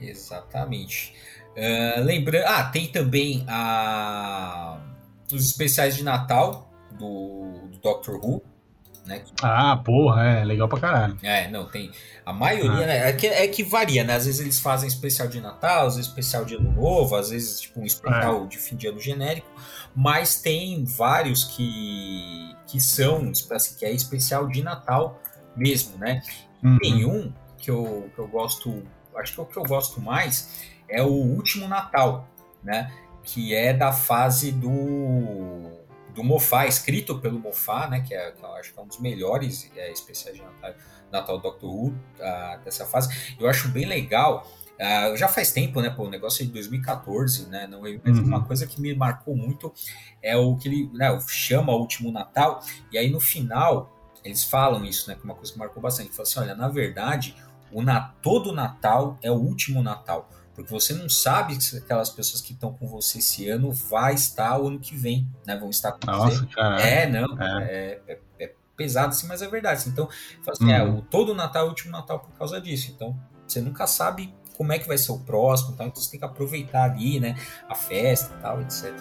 Exatamente. 0.00 1.14
Uh, 1.56 2.02
lembrando. 2.02 2.44
Ah, 2.46 2.64
tem 2.64 2.88
também 2.88 3.44
a, 3.48 4.80
os 5.32 5.44
especiais 5.44 5.94
de 5.94 6.02
Natal 6.02 6.72
do, 6.92 7.68
do 7.70 7.78
Doctor 7.78 8.16
Who. 8.16 8.42
Né? 9.06 9.24
Ah, 9.42 9.76
porra, 9.76 10.24
é 10.24 10.44
legal 10.44 10.68
pra 10.68 10.78
caralho. 10.78 11.18
É, 11.22 11.48
não, 11.50 11.66
tem. 11.66 11.90
A 12.24 12.32
maioria, 12.32 12.84
ah. 12.84 12.86
né? 12.86 13.08
É 13.08 13.12
que, 13.12 13.26
é 13.26 13.48
que 13.48 13.64
varia, 13.64 14.04
né? 14.04 14.14
Às 14.14 14.26
vezes 14.26 14.40
eles 14.40 14.60
fazem 14.60 14.88
especial 14.88 15.26
de 15.28 15.40
Natal, 15.40 15.86
às 15.86 15.96
vezes 15.96 16.08
especial 16.08 16.44
de 16.44 16.54
Ano 16.54 16.72
Novo, 16.72 17.16
às 17.16 17.30
vezes, 17.30 17.60
tipo, 17.60 17.80
um 17.80 17.84
especial 17.84 18.44
é. 18.44 18.46
de 18.46 18.58
fim 18.58 18.76
de 18.76 18.86
ano 18.86 19.00
genérico, 19.00 19.48
mas 19.94 20.40
tem 20.40 20.84
vários 20.84 21.44
que, 21.44 22.54
que 22.66 22.80
são, 22.80 23.32
assim, 23.50 23.76
que 23.76 23.84
é 23.84 23.90
especial 23.90 24.46
de 24.46 24.62
Natal 24.62 25.20
mesmo, 25.56 25.98
né? 25.98 26.22
Uhum. 26.62 26.78
Tem 26.78 27.04
um 27.04 27.32
que 27.58 27.70
eu, 27.70 28.08
que 28.14 28.20
eu 28.20 28.28
gosto, 28.28 28.84
acho 29.16 29.34
que 29.34 29.40
é 29.40 29.42
o 29.42 29.46
que 29.46 29.58
eu 29.58 29.64
gosto 29.64 30.00
mais 30.00 30.70
é 30.92 31.02
o 31.02 31.10
Último 31.10 31.66
Natal, 31.66 32.28
né? 32.62 32.92
Que 33.24 33.54
é 33.54 33.72
da 33.72 33.92
fase 33.92 34.52
do 34.52 35.81
do 36.14 36.22
Mofá, 36.22 36.66
escrito 36.66 37.18
pelo 37.18 37.38
Mofá, 37.38 37.88
né, 37.88 38.00
que, 38.00 38.14
é, 38.14 38.30
que 38.32 38.42
eu 38.42 38.52
acho 38.54 38.72
que 38.72 38.78
é 38.78 38.82
um 38.82 38.86
dos 38.86 38.98
melhores 38.98 39.70
é, 39.76 39.90
especiais 39.90 40.36
de 40.36 40.42
Natal, 40.42 40.74
Natal 41.10 41.38
Doctor 41.38 41.70
Who 41.70 41.88
uh, 41.88 42.64
dessa 42.64 42.86
fase. 42.86 43.34
Eu 43.38 43.48
acho 43.48 43.68
bem 43.68 43.86
legal. 43.86 44.46
Uh, 44.74 45.16
já 45.16 45.28
faz 45.28 45.52
tempo, 45.52 45.80
né? 45.80 45.90
Pô, 45.90 46.04
o 46.04 46.10
negócio 46.10 46.42
é 46.42 46.46
de 46.46 46.52
2014, 46.52 47.48
né? 47.48 47.66
Não, 47.66 47.82
mas 47.82 48.18
uhum. 48.18 48.24
uma 48.24 48.44
coisa 48.44 48.66
que 48.66 48.80
me 48.80 48.94
marcou 48.94 49.36
muito 49.36 49.72
é 50.22 50.36
o 50.36 50.56
que 50.56 50.68
ele 50.68 50.90
né, 50.92 51.16
chama 51.28 51.72
o 51.72 51.78
último 51.78 52.10
Natal, 52.10 52.60
e 52.90 52.98
aí 52.98 53.10
no 53.10 53.20
final 53.20 53.92
eles 54.24 54.42
falam 54.42 54.84
isso, 54.84 55.08
né? 55.08 55.14
Que 55.14 55.20
é 55.20 55.24
uma 55.24 55.34
coisa 55.34 55.52
que 55.52 55.58
marcou 55.58 55.82
bastante. 55.82 56.08
Ele 56.08 56.16
fala 56.16 56.28
assim: 56.28 56.40
olha, 56.40 56.54
na 56.54 56.68
verdade, 56.68 57.36
o 57.70 57.82
na, 57.82 58.00
todo 58.22 58.52
Natal 58.52 59.18
é 59.22 59.30
o 59.30 59.36
último 59.36 59.82
Natal 59.82 60.28
porque 60.54 60.70
você 60.70 60.92
não 60.92 61.08
sabe 61.08 61.60
se 61.60 61.76
aquelas 61.78 62.10
pessoas 62.10 62.42
que 62.42 62.52
estão 62.52 62.72
com 62.72 62.86
você 62.86 63.18
esse 63.18 63.48
ano 63.48 63.72
vai 63.72 64.14
estar 64.14 64.58
o 64.58 64.68
ano 64.68 64.78
que 64.78 64.94
vem, 64.96 65.26
né? 65.46 65.56
Vão 65.56 65.70
estar 65.70 65.92
com 65.92 66.06
Nossa, 66.06 66.40
você. 66.40 66.46
Cara. 66.54 66.80
É, 66.82 67.06
não, 67.06 67.40
é. 67.40 67.64
É, 67.64 68.00
é, 68.06 68.20
é, 68.38 68.54
pesado 68.76 69.08
assim, 69.08 69.26
mas 69.26 69.40
é 69.40 69.48
verdade. 69.48 69.80
Assim. 69.80 69.90
Então, 69.90 70.08
assim, 70.46 70.64
uhum. 70.64 70.70
é, 70.70 70.84
o, 70.84 71.02
todo 71.02 71.34
Natal 71.34 71.64
é 71.64 71.66
o 71.66 71.68
último 71.70 71.90
Natal 71.90 72.20
por 72.20 72.32
causa 72.32 72.60
disso. 72.60 72.90
Então, 72.94 73.18
você 73.46 73.60
nunca 73.60 73.86
sabe 73.86 74.34
como 74.56 74.72
é 74.72 74.78
que 74.78 74.86
vai 74.86 74.98
ser 74.98 75.12
o 75.12 75.18
próximo, 75.18 75.72
então 75.72 75.90
você 75.94 76.10
tem 76.10 76.20
que 76.20 76.26
aproveitar 76.26 76.84
ali, 76.84 77.18
né? 77.18 77.34
A 77.68 77.74
festa 77.74 78.34
e 78.38 78.42
tal, 78.42 78.60
etc. 78.60 78.92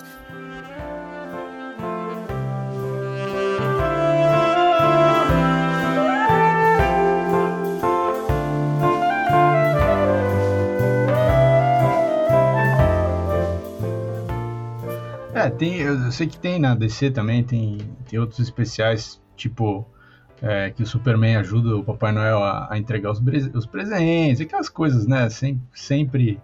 É, 15.41 15.49
tem, 15.49 15.77
eu 15.77 16.11
sei 16.11 16.27
que 16.27 16.37
tem 16.37 16.59
na 16.59 16.75
DC 16.75 17.09
também, 17.09 17.43
tem, 17.43 17.79
tem 18.07 18.19
outros 18.19 18.39
especiais, 18.39 19.19
tipo, 19.35 19.87
é, 20.39 20.69
que 20.69 20.83
o 20.83 20.85
Superman 20.85 21.37
ajuda 21.37 21.75
o 21.75 21.83
Papai 21.83 22.11
Noel 22.11 22.43
a, 22.43 22.71
a 22.71 22.77
entregar 22.77 23.09
os, 23.09 23.19
os, 23.55 23.65
presentes, 23.65 24.39
aquelas 24.39 24.69
coisas, 24.69 25.07
né, 25.07 25.29
sempre, 25.29 25.63
sempre 25.73 26.41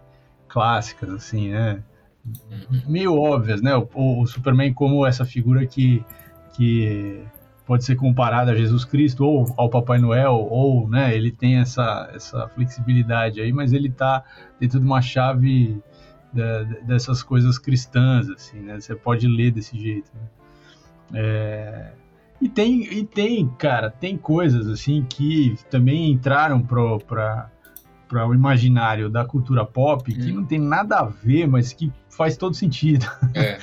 clássicas, 0.47 1.12
assim, 1.12 1.49
né, 1.49 1.83
uhum. 2.25 2.81
meio 2.88 3.15
óbvias, 3.15 3.62
né, 3.62 3.75
o, 3.75 3.88
o, 3.93 4.25
Superman 4.25 4.73
como 4.73 5.05
essa 5.05 5.25
figura 5.25 5.63
que, 5.67 6.03
que 6.53 7.23
pode 7.67 7.86
ser 7.86 7.95
comparada 7.97 8.51
a 8.51 8.55
Jesus 8.55 8.83
Cristo 8.83 9.23
ou 9.23 9.53
ao 9.57 9.69
Papai 9.69 9.99
Noel, 9.99 10.33
ou, 10.33 10.89
né, 10.89 11.15
ele 11.15 11.31
tem 11.31 11.57
essa, 11.57 12.10
essa 12.15 12.47
flexibilidade 12.47 13.41
aí, 13.41 13.53
mas 13.53 13.73
ele 13.73 13.91
tá 13.91 14.23
dentro 14.60 14.79
de 14.79 14.86
uma 14.88 15.03
chave 15.03 15.79
da, 16.33 16.63
dessas 16.63 17.23
coisas 17.23 17.57
cristãs, 17.57 18.29
assim, 18.29 18.59
né? 18.59 18.79
Você 18.79 18.95
pode 18.95 19.27
ler 19.27 19.51
desse 19.51 19.77
jeito. 19.77 20.11
Né? 20.13 21.19
É... 21.19 21.91
E 22.39 22.47
tem, 22.47 22.83
e 22.83 23.03
tem, 23.03 23.47
cara, 23.57 23.89
tem 23.89 24.15
coisas 24.15 24.67
assim 24.67 25.03
que 25.09 25.55
também 25.69 26.11
entraram 26.11 26.61
para 26.61 27.49
para 28.07 28.25
o 28.25 28.33
imaginário 28.33 29.09
da 29.09 29.25
cultura 29.25 29.65
pop 29.65 30.09
que 30.13 30.31
hum. 30.31 30.35
não 30.35 30.45
tem 30.45 30.59
nada 30.59 30.99
a 30.99 31.03
ver, 31.03 31.45
mas 31.45 31.73
que 31.73 31.91
faz 32.09 32.37
todo 32.37 32.55
sentido. 32.55 33.05
É. 33.33 33.59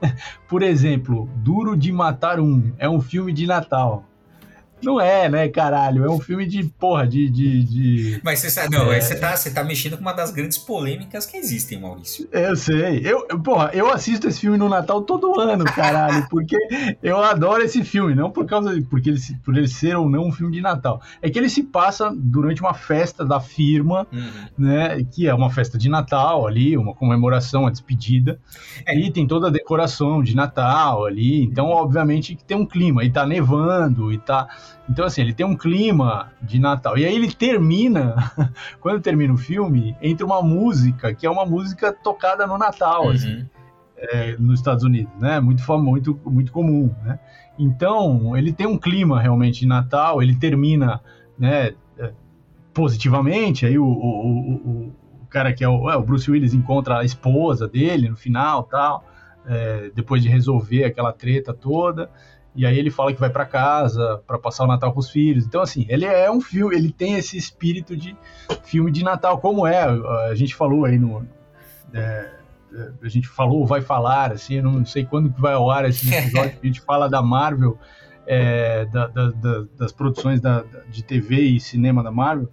Por 0.48 0.62
exemplo, 0.62 1.28
Duro 1.36 1.76
de 1.76 1.92
Matar 1.92 2.40
Um 2.40 2.72
é 2.78 2.88
um 2.88 3.00
filme 3.00 3.32
de 3.32 3.46
Natal. 3.46 4.07
Não 4.82 5.00
é, 5.00 5.28
né, 5.28 5.48
caralho? 5.48 6.04
É 6.04 6.10
um 6.10 6.20
filme 6.20 6.46
de, 6.46 6.64
porra, 6.64 7.06
de. 7.06 7.28
de, 7.28 7.64
de 7.64 8.20
Mas 8.22 8.38
você 8.40 8.50
sabe, 8.50 8.76
não, 8.76 8.92
é... 8.92 9.00
você, 9.00 9.14
tá, 9.16 9.36
você 9.36 9.50
tá 9.50 9.64
mexendo 9.64 9.96
com 9.96 10.02
uma 10.02 10.12
das 10.12 10.30
grandes 10.30 10.58
polêmicas 10.58 11.26
que 11.26 11.36
existem, 11.36 11.80
Maurício. 11.80 12.28
Eu 12.30 12.56
sei. 12.56 13.00
Eu, 13.04 13.26
porra, 13.40 13.70
eu 13.72 13.90
assisto 13.90 14.28
esse 14.28 14.40
filme 14.40 14.56
no 14.56 14.68
Natal 14.68 15.02
todo 15.02 15.38
ano, 15.40 15.64
caralho, 15.64 16.26
porque 16.30 16.56
eu 17.02 17.22
adoro 17.22 17.62
esse 17.62 17.84
filme, 17.84 18.14
não 18.14 18.30
por 18.30 18.46
causa. 18.46 18.80
Porque 18.88 19.10
ele, 19.10 19.20
por 19.44 19.56
ele 19.56 19.68
ser 19.68 19.96
ou 19.96 20.08
não 20.08 20.28
um 20.28 20.32
filme 20.32 20.52
de 20.52 20.60
Natal. 20.60 21.00
É 21.20 21.28
que 21.28 21.38
ele 21.38 21.48
se 21.48 21.62
passa 21.62 22.12
durante 22.14 22.60
uma 22.60 22.74
festa 22.74 23.24
da 23.24 23.40
firma, 23.40 24.06
uhum. 24.12 24.30
né? 24.56 25.04
Que 25.04 25.26
é 25.26 25.34
uma 25.34 25.50
festa 25.50 25.76
de 25.76 25.88
Natal 25.88 26.46
ali, 26.46 26.76
uma 26.76 26.94
comemoração, 26.94 27.62
uma 27.62 27.70
despedida. 27.70 28.38
É. 28.86 28.96
E 28.98 29.10
tem 29.10 29.26
toda 29.26 29.48
a 29.48 29.50
decoração 29.50 30.22
de 30.22 30.34
Natal 30.34 31.04
ali. 31.04 31.42
Então, 31.42 31.66
obviamente, 31.66 32.34
que 32.34 32.44
tem 32.44 32.56
um 32.56 32.66
clima. 32.66 33.04
E 33.04 33.10
tá 33.10 33.26
nevando, 33.26 34.12
e 34.12 34.18
tá 34.18 34.48
então, 34.88 35.04
assim, 35.04 35.20
ele 35.20 35.34
tem 35.34 35.44
um 35.44 35.56
clima 35.56 36.32
de 36.40 36.58
Natal. 36.58 36.96
E 36.96 37.04
aí 37.04 37.14
ele 37.14 37.32
termina, 37.32 38.32
quando 38.80 39.00
termina 39.00 39.32
o 39.32 39.36
filme, 39.36 39.96
entra 40.00 40.24
uma 40.24 40.42
música, 40.42 41.14
que 41.14 41.26
é 41.26 41.30
uma 41.30 41.44
música 41.44 41.92
tocada 41.92 42.46
no 42.46 42.56
Natal, 42.56 43.04
uhum. 43.04 43.10
assim, 43.10 43.46
é, 43.96 44.36
nos 44.38 44.60
Estados 44.60 44.84
Unidos, 44.84 45.12
né? 45.20 45.40
Muito, 45.40 45.62
muito, 45.78 46.20
muito 46.24 46.52
comum, 46.52 46.94
né? 47.04 47.18
Então, 47.58 48.36
ele 48.36 48.52
tem 48.52 48.66
um 48.66 48.78
clima 48.78 49.20
realmente 49.20 49.60
de 49.60 49.66
Natal, 49.66 50.22
ele 50.22 50.34
termina, 50.36 51.00
né? 51.38 51.72
positivamente, 52.78 53.66
aí 53.66 53.76
o, 53.76 53.84
o, 53.84 54.54
o, 54.54 54.94
o 55.22 55.26
cara 55.28 55.52
que 55.52 55.64
é 55.64 55.68
o, 55.68 55.90
é, 55.90 55.96
o, 55.96 56.02
Bruce 56.02 56.30
Willis 56.30 56.54
encontra 56.54 56.98
a 56.98 57.04
esposa 57.04 57.66
dele 57.66 58.08
no 58.08 58.16
final 58.16 58.62
tal, 58.62 59.04
é, 59.44 59.90
depois 59.92 60.22
de 60.22 60.28
resolver 60.28 60.84
aquela 60.84 61.12
treta 61.12 61.52
toda. 61.52 62.08
E 62.58 62.66
aí 62.66 62.76
ele 62.76 62.90
fala 62.90 63.14
que 63.14 63.20
vai 63.20 63.30
para 63.30 63.46
casa 63.46 64.20
para 64.26 64.36
passar 64.36 64.64
o 64.64 64.66
Natal 64.66 64.92
com 64.92 64.98
os 64.98 65.08
filhos. 65.08 65.46
Então, 65.46 65.62
assim, 65.62 65.86
ele 65.88 66.04
é 66.04 66.28
um 66.28 66.40
filme, 66.40 66.74
ele 66.74 66.90
tem 66.90 67.14
esse 67.14 67.36
espírito 67.36 67.96
de 67.96 68.16
filme 68.64 68.90
de 68.90 69.04
Natal, 69.04 69.38
como 69.38 69.64
é. 69.64 69.84
A 70.28 70.34
gente 70.34 70.56
falou 70.56 70.84
aí 70.84 70.98
no. 70.98 71.24
É, 71.94 71.98
é 72.74 72.90
a 73.00 73.08
gente 73.08 73.28
falou, 73.28 73.64
vai 73.64 73.80
falar, 73.80 74.32
assim, 74.32 74.60
não 74.60 74.84
sei 74.84 75.04
quando 75.04 75.32
que 75.32 75.40
vai 75.40 75.54
ao 75.54 75.70
ar 75.70 75.88
esse 75.88 76.12
episódio, 76.12 76.58
a 76.60 76.66
gente 76.66 76.80
fala 76.80 77.08
da 77.08 77.22
Marvel, 77.22 77.78
é, 78.26 78.86
da, 78.86 79.06
da, 79.06 79.30
da, 79.30 79.64
das 79.78 79.92
produções 79.92 80.40
de 80.90 81.04
TV 81.04 81.36
e 81.36 81.60
cinema 81.60 82.02
da 82.02 82.10
Marvel 82.10 82.48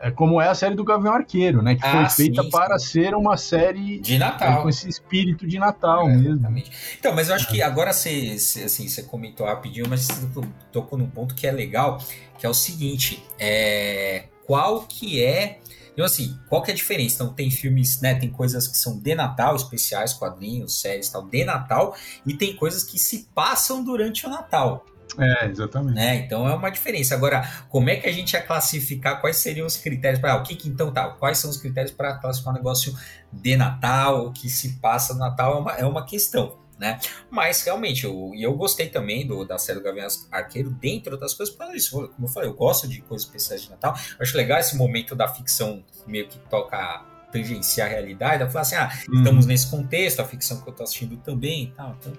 é 0.00 0.10
como 0.10 0.40
é 0.40 0.48
a 0.48 0.54
série 0.54 0.74
do 0.74 0.84
Gavião 0.84 1.14
Arqueiro, 1.14 1.62
né? 1.62 1.74
Que 1.74 1.84
ah, 1.84 2.08
foi 2.08 2.26
feita 2.26 2.42
sim, 2.42 2.50
para 2.50 2.78
ser 2.78 3.14
uma 3.14 3.36
série 3.36 3.98
de 3.98 4.18
Natal. 4.18 4.60
É, 4.60 4.62
com 4.62 4.68
esse 4.68 4.88
espírito 4.88 5.46
de 5.46 5.58
Natal 5.58 6.08
é, 6.08 6.14
mesmo. 6.14 6.34
Exatamente. 6.34 6.70
Então, 6.98 7.14
mas 7.14 7.28
eu 7.28 7.34
acho 7.34 7.48
que 7.48 7.60
agora 7.60 7.92
você, 7.92 8.36
assim, 8.64 8.88
você 8.88 9.02
comentou 9.02 9.46
rapidinho, 9.46 9.86
mas 9.88 10.06
você 10.06 10.26
tocou 10.72 10.98
num 10.98 11.08
ponto 11.10 11.34
que 11.34 11.46
é 11.46 11.52
legal, 11.52 11.98
que 12.38 12.46
é 12.46 12.48
o 12.48 12.54
seguinte: 12.54 13.22
é, 13.38 14.24
qual 14.46 14.82
que 14.82 15.22
é. 15.22 15.58
Então, 15.92 16.06
assim, 16.06 16.38
qual 16.48 16.62
que 16.62 16.70
é 16.70 16.74
a 16.74 16.76
diferença? 16.76 17.16
Então, 17.16 17.34
tem 17.34 17.50
filmes, 17.50 18.00
né? 18.00 18.14
Tem 18.14 18.30
coisas 18.30 18.68
que 18.68 18.76
são 18.76 18.96
de 18.96 19.16
Natal, 19.16 19.56
especiais, 19.56 20.12
quadrinhos, 20.12 20.80
séries 20.80 21.08
tal, 21.08 21.26
de 21.26 21.44
Natal, 21.44 21.96
e 22.24 22.34
tem 22.34 22.54
coisas 22.54 22.84
que 22.84 23.00
se 23.00 23.26
passam 23.34 23.82
durante 23.82 24.24
o 24.24 24.30
Natal. 24.30 24.86
É, 25.18 25.46
exatamente. 25.46 25.94
Né? 25.94 26.16
Então 26.16 26.48
é 26.48 26.54
uma 26.54 26.70
diferença. 26.70 27.14
Agora, 27.14 27.48
como 27.68 27.88
é 27.88 27.96
que 27.96 28.08
a 28.08 28.12
gente 28.12 28.32
ia 28.32 28.42
classificar? 28.42 29.20
Quais 29.20 29.36
seriam 29.36 29.66
os 29.66 29.76
critérios 29.76 30.20
para. 30.20 30.32
Ah, 30.32 30.36
o 30.36 30.42
que, 30.42 30.54
que 30.54 30.68
então 30.68 30.92
tá? 30.92 31.08
Quais 31.10 31.38
são 31.38 31.50
os 31.50 31.56
critérios 31.56 31.92
para 31.92 32.18
classificar 32.18 32.52
um 32.52 32.56
negócio 32.56 32.94
de 33.32 33.56
Natal, 33.56 34.26
o 34.26 34.32
que 34.32 34.48
se 34.48 34.74
passa 34.80 35.14
no 35.14 35.20
Natal? 35.20 35.54
É 35.54 35.58
uma, 35.58 35.72
é 35.72 35.84
uma 35.84 36.04
questão. 36.04 36.58
Né? 36.78 36.96
Mas 37.28 37.60
realmente, 37.62 38.04
eu, 38.04 38.32
e 38.34 38.42
eu 38.42 38.54
gostei 38.54 38.88
também 38.88 39.26
do, 39.26 39.44
da 39.44 39.58
série 39.58 39.80
do 39.80 39.84
Gavião 39.84 40.06
Arqueiro, 40.30 40.70
dentre 40.70 41.12
outras 41.12 41.34
coisas, 41.34 41.52
por 41.52 41.74
isso, 41.74 42.08
como 42.14 42.28
eu 42.28 42.30
falei, 42.30 42.48
eu 42.48 42.54
gosto 42.54 42.86
de 42.86 43.00
coisas 43.00 43.26
especiais 43.26 43.62
de 43.62 43.70
Natal. 43.70 43.96
Eu 44.10 44.22
acho 44.22 44.36
legal 44.36 44.60
esse 44.60 44.76
momento 44.76 45.16
da 45.16 45.26
ficção 45.26 45.82
meio 46.06 46.28
que 46.28 46.38
toca 46.48 47.04
tangenciar 47.32 47.88
a 47.88 47.90
realidade. 47.90 48.42
Eu 48.44 48.48
falo 48.48 48.60
assim, 48.60 48.76
ah, 48.76 48.92
uhum. 49.08 49.18
estamos 49.18 49.44
nesse 49.44 49.68
contexto, 49.68 50.20
a 50.20 50.24
ficção 50.24 50.60
que 50.60 50.68
eu 50.68 50.72
tô 50.72 50.84
assistindo 50.84 51.16
também 51.16 51.64
e 51.64 51.70
tal. 51.72 51.96
Então, 51.98 52.12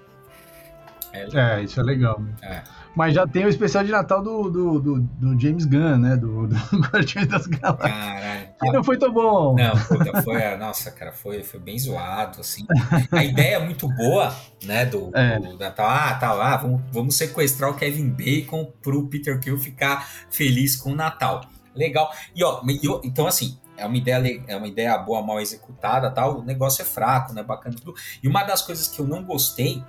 é, 1.12 1.26
é, 1.32 1.62
isso 1.62 1.80
é 1.80 1.82
legal. 1.82 2.22
É. 2.42 2.62
Mas 2.94 3.14
já 3.14 3.26
tem 3.26 3.44
o 3.44 3.48
especial 3.48 3.84
de 3.84 3.92
Natal 3.92 4.22
do, 4.22 4.50
do, 4.50 4.80
do, 4.80 5.00
do 5.00 5.40
James 5.40 5.64
Gunn, 5.64 5.98
né? 5.98 6.16
Do, 6.16 6.48
do 6.48 6.56
Guardiões 6.90 7.28
das 7.28 7.46
Galáxias. 7.46 7.92
Caralho. 7.92 8.48
Que 8.60 8.72
não 8.72 8.84
foi 8.84 8.98
tão 8.98 9.12
bom. 9.12 9.54
Não, 9.54 9.72
puta, 9.72 10.22
foi. 10.22 10.56
Nossa, 10.56 10.90
cara, 10.90 11.12
foi, 11.12 11.42
foi 11.42 11.60
bem 11.60 11.78
zoado, 11.78 12.40
assim. 12.40 12.66
A 13.12 13.24
ideia 13.24 13.56
é 13.56 13.64
muito 13.64 13.88
boa, 13.88 14.34
né? 14.64 14.84
Do, 14.84 15.10
é. 15.14 15.38
do 15.38 15.56
Natal. 15.56 15.88
Ah, 15.88 16.14
tá 16.14 16.32
lá, 16.32 16.56
vamos, 16.56 16.80
vamos 16.92 17.16
sequestrar 17.16 17.70
o 17.70 17.74
Kevin 17.74 18.10
Bacon 18.10 18.72
pro 18.82 19.06
Peter 19.08 19.38
Kill 19.38 19.58
ficar 19.58 20.08
feliz 20.30 20.76
com 20.76 20.92
o 20.92 20.94
Natal. 20.94 21.42
Legal. 21.74 22.10
E 22.34 22.44
ó, 22.44 22.60
então 23.04 23.26
assim, 23.26 23.56
é 23.76 23.86
uma 23.86 23.96
ideia 23.96 24.42
é 24.46 24.56
uma 24.56 24.66
ideia 24.66 24.98
boa, 24.98 25.22
mal 25.22 25.40
executada, 25.40 26.10
tal. 26.10 26.40
O 26.40 26.44
negócio 26.44 26.82
é 26.82 26.84
fraco, 26.84 27.32
né? 27.32 27.42
Bacana 27.42 27.76
tudo. 27.76 27.94
E 28.22 28.28
uma 28.28 28.42
das 28.42 28.62
coisas 28.62 28.88
que 28.88 29.00
eu 29.00 29.06
não 29.06 29.24
gostei 29.24 29.82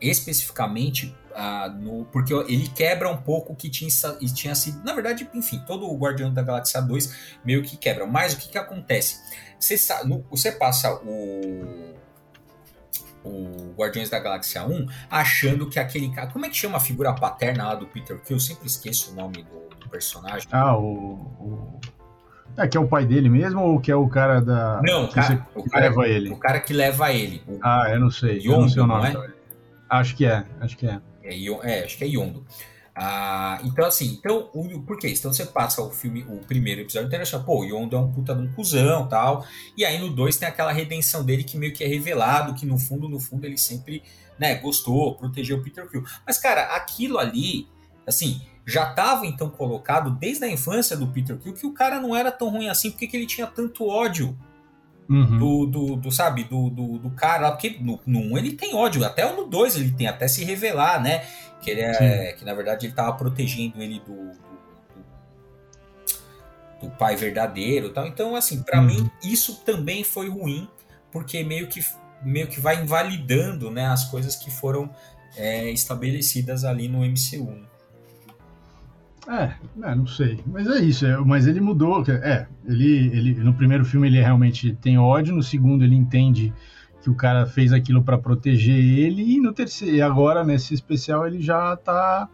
especificamente 0.00 1.14
uh, 1.38 1.70
no, 1.70 2.04
porque 2.06 2.34
ele 2.34 2.68
quebra 2.68 3.08
um 3.08 3.16
pouco 3.16 3.52
o 3.52 3.56
que 3.56 3.70
tinha, 3.70 3.90
tinha 4.34 4.54
sido. 4.54 4.82
Na 4.84 4.92
verdade, 4.92 5.28
enfim, 5.32 5.62
todo 5.66 5.88
o 5.88 5.96
Guardião 5.96 6.32
da 6.32 6.42
Galáxia 6.42 6.80
2 6.80 7.38
meio 7.44 7.62
que 7.62 7.76
quebra. 7.76 8.06
Mas 8.06 8.34
o 8.34 8.36
que, 8.36 8.48
que 8.48 8.58
acontece? 8.58 9.20
Você, 9.58 9.76
no, 10.04 10.24
você 10.30 10.52
passa 10.52 10.92
o. 10.94 11.96
O 13.24 13.74
Guardiões 13.76 14.08
da 14.08 14.18
Galáxia 14.18 14.64
1 14.64 14.86
achando 15.10 15.68
que 15.68 15.78
aquele 15.78 16.10
cara. 16.10 16.28
Como 16.28 16.46
é 16.46 16.48
que 16.48 16.56
chama 16.56 16.78
a 16.78 16.80
figura 16.80 17.12
paterna 17.12 17.66
lá 17.66 17.74
do 17.74 17.86
Peter 17.86 18.18
Quill? 18.20 18.36
Eu 18.36 18.40
sempre 18.40 18.66
esqueço 18.66 19.12
o 19.12 19.14
nome 19.14 19.42
do, 19.42 19.76
do 19.76 19.88
personagem. 19.88 20.48
Ah, 20.50 20.76
o... 20.76 21.14
o... 21.40 21.80
É 22.56 22.66
que 22.66 22.76
é 22.76 22.80
o 22.80 22.88
pai 22.88 23.04
dele 23.04 23.28
mesmo 23.28 23.60
ou 23.60 23.80
que 23.80 23.90
é 23.90 23.94
o 23.94 24.08
cara 24.08 24.40
da. 24.40 24.80
Não, 24.82 25.04
o 25.04 25.12
cara, 25.12 25.36
que, 25.36 25.58
o 25.58 25.70
cara, 25.70 25.84
leva 25.84 26.08
ele. 26.08 26.30
O 26.30 26.36
cara 26.36 26.60
que 26.60 26.72
leva 26.72 27.12
ele. 27.12 27.42
O... 27.46 27.58
Ah, 27.62 27.86
eu 27.90 28.00
não 28.00 28.10
sei. 28.10 28.38
Yondo, 28.38 28.52
eu 28.52 28.60
não 28.60 28.68
sei 28.68 28.82
o 28.82 28.86
nome. 28.86 29.12
Não 29.12 29.24
é? 29.24 29.37
Acho 29.88 30.16
que 30.16 30.26
é, 30.26 30.44
acho 30.60 30.76
que 30.76 30.86
é. 30.86 31.00
É, 31.22 31.34
é 31.62 31.84
acho 31.84 31.96
que 31.96 32.04
é 32.04 32.08
Yondo. 32.08 32.44
Ah, 33.00 33.60
então, 33.62 33.86
assim, 33.86 34.18
então, 34.18 34.50
o, 34.52 34.82
por 34.82 34.98
que 34.98 35.06
isso? 35.06 35.20
Então 35.20 35.32
você 35.32 35.46
passa 35.46 35.80
o 35.80 35.88
filme, 35.90 36.26
o 36.28 36.38
primeiro 36.38 36.80
episódio 36.80 37.06
inteiro 37.06 37.22
achando, 37.22 37.44
pô, 37.44 37.60
o 37.60 37.64
Yondo 37.64 37.94
é 37.94 37.98
um 38.00 38.10
puta 38.10 38.34
de 38.34 38.42
um 38.42 38.52
cuzão 38.52 39.06
tal. 39.08 39.46
E 39.76 39.84
aí 39.84 39.98
no 39.98 40.10
2 40.10 40.36
tem 40.36 40.48
aquela 40.48 40.72
redenção 40.72 41.24
dele 41.24 41.44
que 41.44 41.56
meio 41.56 41.72
que 41.72 41.84
é 41.84 41.86
revelado, 41.86 42.54
que 42.54 42.66
no 42.66 42.76
fundo, 42.76 43.08
no 43.08 43.20
fundo, 43.20 43.46
ele 43.46 43.56
sempre, 43.56 44.02
né, 44.36 44.56
gostou, 44.56 45.14
protegeu 45.14 45.58
o 45.58 45.62
Peter 45.62 45.88
Quill. 45.88 46.04
Mas, 46.26 46.38
cara, 46.38 46.74
aquilo 46.74 47.18
ali, 47.18 47.68
assim, 48.04 48.40
já 48.66 48.90
estava 48.90 49.24
então 49.26 49.48
colocado 49.48 50.10
desde 50.10 50.44
a 50.44 50.48
infância 50.48 50.96
do 50.96 51.06
Peter 51.06 51.38
Quill 51.38 51.54
que 51.54 51.66
o 51.66 51.72
cara 51.72 52.00
não 52.00 52.16
era 52.16 52.32
tão 52.32 52.50
ruim 52.50 52.68
assim, 52.68 52.90
porque 52.90 53.06
que 53.06 53.16
ele 53.16 53.26
tinha 53.26 53.46
tanto 53.46 53.86
ódio 53.86 54.36
Uhum. 55.08 55.38
Do, 55.38 55.66
do, 55.66 55.96
do, 55.96 56.12
sabe, 56.12 56.44
do, 56.44 56.68
do, 56.68 56.98
do, 56.98 57.10
cara 57.10 57.48
lá, 57.48 57.52
porque 57.52 57.78
no, 57.80 57.98
no 58.04 58.20
1 58.34 58.38
ele 58.38 58.52
tem 58.52 58.74
ódio, 58.74 59.02
até 59.02 59.24
no 59.32 59.46
2 59.46 59.76
ele 59.76 59.90
tem, 59.92 60.06
até 60.06 60.28
se 60.28 60.44
revelar, 60.44 61.02
né? 61.02 61.24
Que 61.62 61.70
ele 61.70 61.80
é. 61.80 62.34
Que 62.34 62.44
na 62.44 62.52
verdade 62.52 62.86
ele 62.86 62.92
tava 62.92 63.14
protegendo 63.14 63.82
ele 63.82 64.00
do, 64.00 64.14
do, 66.82 66.88
do 66.88 66.90
pai 66.90 67.16
verdadeiro 67.16 67.88
tal. 67.88 68.06
Então, 68.06 68.36
assim, 68.36 68.62
para 68.62 68.80
uhum. 68.80 68.86
mim, 68.86 69.10
isso 69.24 69.62
também 69.64 70.04
foi 70.04 70.28
ruim, 70.28 70.68
porque 71.10 71.42
meio 71.42 71.68
que, 71.68 71.80
meio 72.22 72.46
que 72.46 72.60
vai 72.60 72.82
invalidando 72.82 73.70
né, 73.70 73.86
as 73.86 74.04
coisas 74.04 74.36
que 74.36 74.50
foram 74.50 74.94
é, 75.36 75.70
estabelecidas 75.70 76.64
ali 76.64 76.86
no 76.86 76.98
MCU. 76.98 77.66
É, 79.28 79.52
é, 79.82 79.94
não 79.94 80.06
sei. 80.06 80.40
Mas 80.46 80.66
é 80.66 80.78
isso. 80.80 81.04
É, 81.04 81.16
mas 81.18 81.46
ele 81.46 81.60
mudou. 81.60 82.02
É, 82.08 82.46
ele, 82.64 83.08
ele 83.08 83.34
no 83.34 83.52
primeiro 83.52 83.84
filme 83.84 84.08
ele 84.08 84.20
realmente 84.20 84.74
tem 84.76 84.98
ódio, 84.98 85.34
no 85.34 85.42
segundo 85.42 85.84
ele 85.84 85.94
entende 85.94 86.52
que 87.02 87.10
o 87.10 87.14
cara 87.14 87.46
fez 87.46 87.72
aquilo 87.72 88.02
para 88.02 88.18
proteger 88.18 88.74
ele 88.76 89.22
e 89.22 89.38
no 89.38 89.52
terceiro, 89.52 89.96
e 89.96 90.02
agora 90.02 90.42
nesse 90.42 90.74
especial 90.74 91.26
ele 91.26 91.40
já 91.40 91.76
tá 91.76 92.28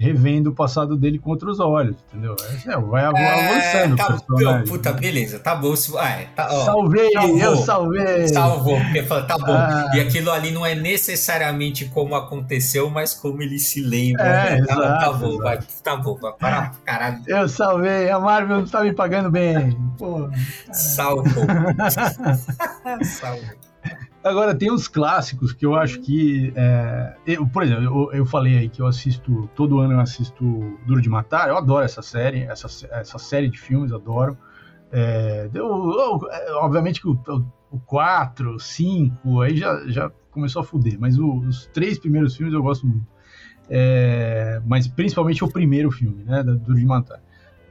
revendo 0.00 0.48
o 0.48 0.54
passado 0.54 0.96
dele 0.96 1.18
com 1.18 1.28
outros 1.28 1.60
olhos, 1.60 1.94
entendeu? 2.08 2.34
É, 2.66 2.76
vai 2.78 3.04
avançando. 3.04 3.92
É, 3.92 3.96
tá, 3.96 4.18
não, 4.30 4.64
puta, 4.64 4.94
beleza, 4.94 5.38
tá 5.38 5.54
bom. 5.54 5.74
Ah, 5.98 6.24
tá, 6.34 6.48
ó, 6.50 6.64
salvei, 6.64 7.12
salvou, 7.12 7.38
eu 7.38 7.56
salvei. 7.58 8.28
Salvou, 8.28 8.80
porque 8.80 9.02
tá 9.02 9.36
bom. 9.38 9.52
Ah. 9.52 9.90
E 9.94 10.00
aquilo 10.00 10.30
ali 10.30 10.52
não 10.52 10.64
é 10.64 10.74
necessariamente 10.74 11.84
como 11.84 12.14
aconteceu, 12.14 12.88
mas 12.88 13.12
como 13.12 13.42
ele 13.42 13.58
se 13.58 13.82
lembra. 13.82 14.24
É, 14.24 14.50
né? 14.52 14.58
exato, 14.60 14.80
tá, 14.80 14.98
tá, 14.98 15.12
bom, 15.12 15.36
vai, 15.36 15.58
tá 15.84 15.96
bom, 15.96 16.16
vai 16.16 16.32
parar, 16.32 16.72
caralho. 16.82 17.22
Eu 17.26 17.46
salvei, 17.46 18.08
a 18.08 18.18
Marvel 18.18 18.60
não 18.60 18.66
tá 18.66 18.82
me 18.82 18.94
pagando 18.94 19.30
bem. 19.30 19.76
Pô, 19.98 20.30
Salvou. 20.72 21.26
Salvou. 23.04 23.69
Agora, 24.22 24.54
tem 24.54 24.70
os 24.70 24.86
clássicos 24.86 25.52
que 25.52 25.64
eu 25.64 25.74
acho 25.74 26.00
que. 26.00 26.52
É, 26.54 27.16
eu, 27.26 27.46
por 27.46 27.62
exemplo, 27.62 27.84
eu, 27.84 28.12
eu, 28.12 28.26
falei 28.26 28.58
aí 28.58 28.68
que 28.68 28.82
eu 28.82 28.86
assisto. 28.86 29.48
Todo 29.54 29.78
ano 29.78 29.94
eu 29.94 30.00
assisto 30.00 30.44
Duro 30.86 31.00
de 31.00 31.08
Matar. 31.08 31.48
Eu 31.48 31.56
adoro 31.56 31.84
essa 31.84 32.02
série, 32.02 32.42
essa, 32.42 32.66
essa 32.90 33.18
série 33.18 33.48
de 33.48 33.58
filmes, 33.58 33.92
adoro. 33.92 34.36
É, 34.92 35.48
eu, 35.54 35.66
eu, 35.66 36.20
obviamente 36.56 37.00
que 37.00 37.08
o, 37.08 37.18
o 37.70 37.80
4, 37.80 38.58
5, 38.58 39.40
aí 39.40 39.56
já, 39.56 39.88
já 39.88 40.10
começou 40.30 40.60
a 40.60 40.64
fuder, 40.64 40.98
mas 40.98 41.18
o, 41.18 41.38
os 41.40 41.66
três 41.68 41.98
primeiros 41.98 42.36
filmes 42.36 42.52
eu 42.52 42.62
gosto 42.62 42.86
muito. 42.86 43.06
É, 43.70 44.60
mas 44.66 44.86
principalmente 44.86 45.42
o 45.44 45.48
primeiro 45.48 45.90
filme, 45.90 46.24
né? 46.24 46.42
Duro 46.42 46.78
de 46.78 46.84
Matar. 46.84 47.22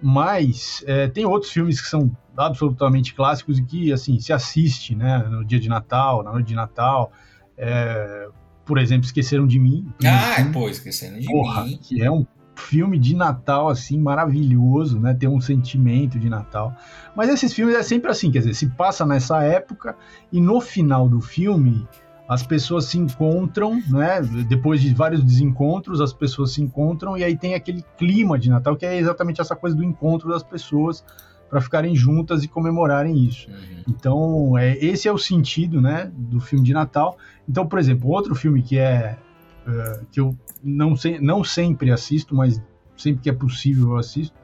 Mas 0.02 0.84
é, 0.88 1.08
tem 1.08 1.26
outros 1.26 1.52
filmes 1.52 1.82
que 1.82 1.88
são 1.88 2.12
absolutamente 2.36 3.14
clássicos 3.14 3.60
e 3.60 3.64
que, 3.64 3.92
assim, 3.92 4.20
se 4.20 4.32
assiste, 4.32 4.96
né? 4.96 5.20
No 5.30 5.44
dia 5.44 5.60
de 5.60 5.68
Natal, 5.68 6.24
na 6.24 6.32
noite 6.32 6.48
de 6.48 6.56
Natal. 6.56 7.12
É, 7.58 8.30
por 8.66 8.78
exemplo, 8.78 9.06
Esqueceram 9.06 9.46
de 9.46 9.60
Mim. 9.60 9.92
Ah, 10.06 10.36
filme, 10.36 10.54
pô, 10.54 10.70
Esqueceram 10.70 11.20
de 11.20 11.26
porra, 11.26 11.66
Mim. 11.66 11.80
Que 11.82 12.02
é 12.02 12.10
um 12.10 12.26
filme 12.56 13.00
de 13.00 13.16
Natal, 13.16 13.70
assim, 13.70 13.98
maravilhoso, 13.98 15.00
né? 15.00 15.14
Tem 15.14 15.28
um 15.28 15.42
sentimento 15.42 16.20
de 16.20 16.30
Natal. 16.30 16.76
Mas 17.16 17.30
esses 17.30 17.54
filmes 17.54 17.76
é 17.76 17.84
sempre 17.84 18.12
assim, 18.12 18.32
quer 18.32 18.40
dizer, 18.40 18.54
se 18.54 18.68
passa 18.68 19.06
nessa 19.06 19.44
época 19.44 19.96
e 20.32 20.40
no 20.40 20.62
final 20.62 21.10
do 21.10 21.22
filme 21.22 21.88
as 22.30 22.44
pessoas 22.44 22.86
se 22.86 23.00
encontram, 23.00 23.82
né? 23.89 24.22
Depois 24.48 24.80
de 24.80 24.94
vários 24.94 25.24
desencontros, 25.24 26.00
as 26.00 26.13
pessoas 26.13 26.52
se 26.54 26.62
encontram 26.62 27.18
e 27.18 27.24
aí 27.24 27.36
tem 27.36 27.56
aquele 27.56 27.84
clima 27.98 28.38
de 28.38 28.52
Natal 28.52 28.76
que 28.76 28.86
é 28.86 29.00
exatamente 29.00 29.42
essa 29.42 29.56
coisa 29.56 29.76
do 29.76 29.84
encontro 29.84 30.30
das 30.30 30.44
pessoas 30.44 31.04
para 31.50 31.60
ficarem 31.60 31.96
juntas 31.96 32.44
e 32.44 32.48
comemorarem 32.48 33.18
isso. 33.26 33.50
Uhum. 33.50 33.84
Então, 33.88 34.58
é, 34.60 34.78
esse 34.78 35.08
é 35.08 35.12
o 35.12 35.18
sentido, 35.18 35.82
né, 35.82 36.12
do 36.15 36.39
filme 36.39 36.63
de 36.63 36.72
Natal. 36.72 37.18
Então, 37.50 37.65
por 37.65 37.80
exemplo, 37.80 38.08
outro 38.12 38.36
filme 38.36 38.62
que 38.62 38.78
é 38.78 39.18
uh, 39.65 40.06
que 40.12 40.20
eu 40.20 40.38
não, 40.63 40.96
sei, 40.96 41.20
não 41.20 41.44
sempre 41.44 41.92
assisto, 41.92 42.36
mas 42.36 42.62
sempre 42.96 43.24
que 43.24 43.30
é 43.32 43.34
possível 43.34 43.89
eu 43.89 43.98
assisto, 43.98 44.38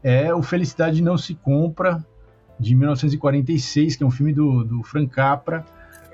é 0.00 0.32
o 0.32 0.44
Felicidade 0.44 1.02
Não 1.02 1.18
Se 1.18 1.34
Compra, 1.34 2.06
de 2.60 2.76
1946, 2.76 3.96
que 3.96 4.04
é 4.04 4.06
um 4.06 4.10
filme 4.10 4.32
do, 4.32 4.62
do 4.62 4.82
Frank 4.84 5.08
Capra, 5.12 5.64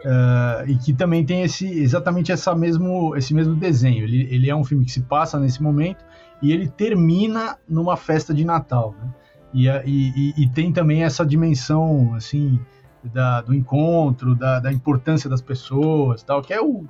uh, 0.05 0.69
e 0.69 0.77
que 0.77 0.93
também 0.93 1.25
tem 1.25 1.43
esse, 1.43 1.67
exatamente 1.67 2.31
essa 2.33 2.55
mesmo, 2.55 3.17
esse 3.17 3.35
mesmo 3.35 3.55
desenho. 3.55 4.05
Ele, 4.05 4.29
ele 4.31 4.51
é 4.51 4.55
um 4.55 4.65
filme 4.65 4.85
que 4.85 4.93
se 4.93 5.03
passa 5.03 5.39
nesse 5.39 5.63
momento 5.63 6.05
e 6.43 6.53
ele 6.53 6.69
termina 6.69 7.57
numa 7.69 7.97
festa 7.97 8.33
de 8.33 8.45
Natal. 8.45 8.95
Né? 9.01 9.15
E, 9.55 9.69
e, 9.69 10.35
e, 10.37 10.49
tem 10.51 10.73
também 10.73 11.05
essa 11.05 11.25
dimensão 11.25 12.15
assim 12.15 12.61
da, 13.03 13.41
do 13.41 13.55
encontro, 13.55 14.35
da, 14.35 14.61
da, 14.61 14.73
importância 14.73 15.29
das 15.29 15.41
pessoas, 15.41 16.23
tal, 16.23 16.43
que 16.43 16.53
é 16.53 16.61
o 16.61 16.85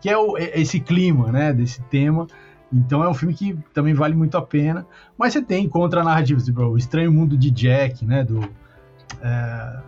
que 0.00 0.08
é 0.08 0.16
o, 0.16 0.38
é 0.38 0.58
esse 0.58 0.80
clima, 0.80 1.30
né, 1.30 1.52
desse 1.52 1.82
tema. 1.82 2.26
Então 2.72 3.02
é 3.02 3.08
um 3.08 3.12
filme 3.12 3.34
que 3.34 3.58
também 3.74 3.92
vale 3.92 4.14
muito 4.14 4.38
a 4.38 4.42
pena. 4.42 4.86
Mas 5.18 5.32
você 5.32 5.42
tem 5.42 5.68
contra-narrativas, 5.68 6.44
tipo, 6.44 6.62
o 6.62 6.78
Estranho 6.78 7.12
Mundo 7.12 7.36
de 7.36 7.50
Jack, 7.50 8.06
né, 8.06 8.24
do 8.24 8.40
é, 9.20 9.80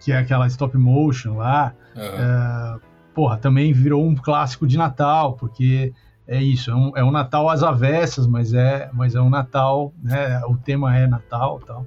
que 0.00 0.12
é 0.12 0.18
aquela 0.18 0.46
stop 0.46 0.76
motion 0.76 1.36
lá. 1.36 1.74
Uhum. 1.94 2.02
É, 2.02 2.78
porra, 3.14 3.38
também 3.38 3.72
virou 3.72 4.06
um 4.06 4.14
clássico 4.14 4.66
de 4.66 4.76
Natal, 4.76 5.34
porque 5.34 5.92
é 6.26 6.42
isso, 6.42 6.70
é 6.70 6.74
um, 6.74 6.92
é 6.96 7.04
um 7.04 7.10
Natal 7.10 7.48
às 7.48 7.62
avessas, 7.62 8.26
mas 8.26 8.52
é, 8.52 8.90
mas 8.92 9.14
é 9.14 9.20
um 9.20 9.30
Natal, 9.30 9.92
né? 10.02 10.40
O 10.46 10.56
tema 10.56 10.96
é 10.96 11.06
Natal 11.06 11.60
tal. 11.64 11.86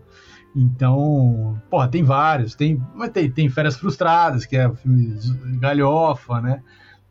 Então, 0.56 1.62
porra, 1.70 1.88
tem 1.88 2.04
vários, 2.04 2.56
tem, 2.56 2.82
tem, 3.14 3.30
tem 3.30 3.50
Férias 3.50 3.78
Frustradas, 3.78 4.46
que 4.46 4.58
é 4.58 4.68
o 4.68 4.74
filme 4.74 5.18
galhofa, 5.60 6.42
né? 6.42 6.62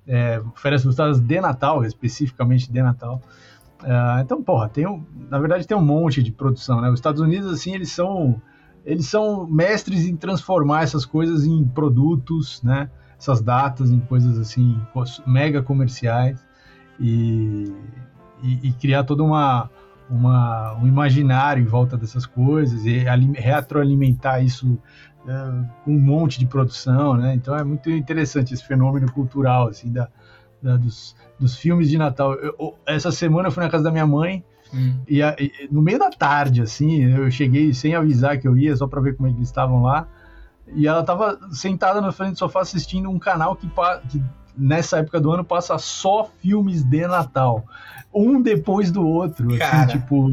É, 0.07 0.43
Férias 0.57 0.83
Frustradas 0.83 1.21
de 1.21 1.41
Natal, 1.41 1.85
especificamente 1.85 2.71
de 2.73 2.83
Natal. 2.83 3.21
É, 3.85 4.21
então, 4.23 4.43
porra, 4.43 4.69
tem 4.69 4.87
um, 4.87 5.05
na 5.31 5.39
verdade 5.39 5.67
tem 5.67 5.77
um 5.77 5.85
monte 5.85 6.23
de 6.23 6.33
produção, 6.33 6.81
né? 6.81 6.89
Os 6.89 6.95
Estados 6.95 7.21
Unidos, 7.21 7.53
assim, 7.53 7.75
eles 7.75 7.93
são 7.93 8.41
eles 8.89 9.07
são 9.07 9.47
mestres 9.47 10.07
em 10.07 10.17
transformar 10.17 10.83
essas 10.83 11.05
coisas 11.05 11.45
em 11.45 11.63
produtos, 11.63 12.63
né? 12.63 12.89
Essas 13.19 13.43
datas 13.43 13.91
em 13.91 14.01
coisas 14.01 14.39
assim 14.39 14.81
mega 15.27 15.63
comerciais 15.63 16.43
e, 16.99 17.71
e, 18.43 18.69
e 18.69 18.73
criar 18.73 19.05
toda 19.05 19.23
uma, 19.23 19.69
uma, 20.09 20.75
um 20.77 20.87
imaginário 20.87 21.63
em 21.63 21.67
volta 21.67 21.99
dessas 21.99 22.25
coisas 22.25 22.87
e 22.87 23.05
retroalimentar 23.35 24.43
isso 24.43 24.79
é, 25.27 25.65
com 25.85 25.95
um 25.95 26.01
monte 26.01 26.39
de 26.39 26.47
produção, 26.47 27.15
né? 27.15 27.35
Então 27.35 27.55
é 27.55 27.63
muito 27.63 27.91
interessante 27.91 28.55
esse 28.55 28.67
fenômeno 28.67 29.13
cultural 29.13 29.69
assim 29.69 29.93
da, 29.93 30.09
da 30.63 30.79
dos, 30.79 31.15
dos 31.39 31.57
filmes 31.57 31.91
de 31.91 31.99
Natal. 31.99 32.33
Eu, 32.37 32.75
essa 32.87 33.13
semana 33.13 33.49
eu 33.49 33.53
fui 33.53 33.63
na 33.63 33.69
casa 33.69 33.85
da 33.85 33.91
minha 33.91 34.07
mãe 34.07 34.43
hum. 34.73 35.01
e, 35.09 35.21
e, 35.23 35.69
no 35.71 35.83
meio 35.83 35.99
da 35.99 36.11
tarde 36.11 36.63
assim 36.63 37.05
eu 37.05 37.31
cheguei 37.31 37.73
sem 37.73 37.95
avisar 37.95 38.39
que 38.39 38.47
eu 38.47 38.57
ia 38.57 38.77
só 38.77 38.87
para 38.87 39.01
ver 39.01 39.17
como 39.17 39.29
eles 39.29 39.49
estavam 39.49 39.83
lá 39.83 40.07
e 40.75 40.87
ela 40.87 41.01
estava 41.01 41.39
sentada 41.53 42.01
na 42.01 42.13
frente 42.13 42.33
do 42.33 42.39
sofá 42.39 42.61
assistindo 42.61 43.09
um 43.09 43.19
canal 43.19 43.57
que, 43.57 43.69
que 44.09 44.23
nessa 44.59 44.99
época 44.99 45.21
do 45.21 45.31
ano 45.33 45.45
passa 45.45 45.79
só 45.79 46.31
filmes 46.41 46.83
de 46.83 47.07
Natal. 47.07 47.65
Um 48.13 48.41
depois 48.41 48.91
do 48.91 49.07
outro. 49.07 49.49
Assim, 49.55 49.99
tipo, 49.99 50.29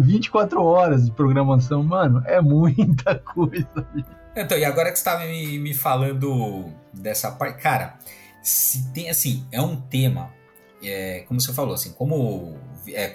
24 0.00 0.62
horas 0.62 1.06
de 1.06 1.12
programação. 1.12 1.82
Mano, 1.82 2.22
é 2.26 2.40
muita 2.40 3.14
coisa. 3.34 3.86
Então, 4.36 4.58
e 4.58 4.64
agora 4.64 4.90
que 4.90 4.98
você 4.98 5.08
estava 5.08 5.24
me, 5.24 5.58
me 5.58 5.74
falando 5.74 6.66
dessa 6.92 7.30
parte. 7.30 7.62
Cara, 7.62 7.98
se 8.42 8.92
tem 8.92 9.08
assim, 9.08 9.46
é 9.50 9.60
um 9.60 9.76
tema. 9.76 10.30
É, 10.82 11.24
como 11.26 11.40
você 11.40 11.52
falou, 11.52 11.74
assim, 11.74 11.92
como 11.92 12.56
é, 12.88 13.12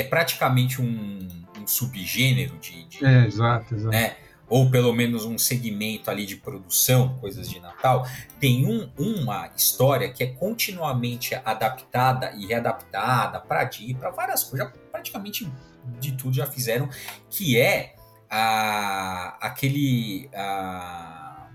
é 0.00 0.02
praticamente 0.02 0.80
um, 0.80 1.28
um 1.58 1.66
subgênero 1.66 2.58
de, 2.58 2.84
de. 2.84 3.04
é, 3.04 3.26
exato, 3.26 3.74
exato. 3.74 3.90
Né? 3.90 4.16
ou 4.48 4.70
pelo 4.70 4.92
menos 4.92 5.24
um 5.24 5.36
segmento 5.36 6.10
ali 6.10 6.24
de 6.24 6.36
produção, 6.36 7.18
coisas 7.20 7.48
de 7.48 7.58
Natal, 7.60 8.06
tem 8.38 8.66
um, 8.66 8.90
uma 8.96 9.50
história 9.56 10.08
que 10.08 10.22
é 10.22 10.26
continuamente 10.28 11.34
adaptada 11.44 12.32
e 12.36 12.46
readaptada 12.46 13.40
para 13.40 13.68
para 13.98 14.10
várias 14.10 14.44
coisas, 14.44 14.70
praticamente 14.90 15.50
de 15.98 16.12
tudo 16.12 16.34
já 16.34 16.46
fizeram, 16.46 16.88
que 17.28 17.58
é 17.58 17.94
a, 18.30 19.36
aquele 19.40 20.28
a, 20.34 21.48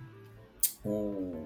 o 0.84 1.40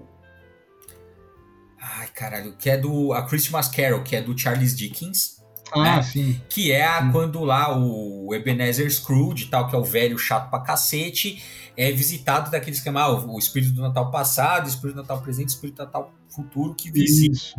ai 1.98 2.08
caralho, 2.14 2.56
que 2.58 2.70
é 2.70 2.78
do 2.78 3.14
a 3.14 3.22
Christmas 3.24 3.68
Carol, 3.68 4.02
que 4.02 4.16
é 4.16 4.22
do 4.22 4.38
Charles 4.38 4.76
Dickens, 4.76 5.36
ah, 5.72 5.98
né? 5.98 6.04
sim. 6.04 6.42
Que 6.50 6.72
é 6.72 6.86
a, 6.86 7.12
quando 7.12 7.44
lá 7.44 7.78
o 7.78 8.34
Ebenezer 8.34 8.92
Scrooge, 8.92 9.48
tal, 9.48 9.68
que 9.68 9.76
é 9.76 9.80
o 9.80 9.84
velho 9.84 10.18
chato 10.18 10.50
pra 10.50 10.60
cacete, 10.60 11.44
é 11.78 11.92
visitado 11.92 12.50
daquele 12.52 12.76
esquema, 12.76 13.02
ah, 13.02 13.12
o, 13.12 13.38
espírito 13.38 13.74
do 13.74 13.82
Natal 13.82 14.10
passado, 14.12 14.66
o 14.66 14.70
espírito 14.70 14.96
do 14.96 15.02
Natal 15.02 15.22
presente, 15.22 15.50
o 15.50 15.56
espírito 15.56 15.78
do 15.78 15.86
Natal 15.86 16.14
futuro 16.30 16.76
que 16.76 16.92
visita. 16.92 17.34
Isso. 17.34 17.56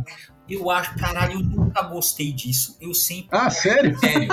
Eu 0.49 0.69
acho, 0.69 0.95
caralho, 0.97 1.33
eu 1.33 1.39
nunca 1.43 1.81
gostei 1.81 2.31
disso. 2.31 2.77
Eu 2.79 2.93
sempre. 2.93 3.27
Ah, 3.31 3.49
sério? 3.49 3.97
Sério. 3.99 4.29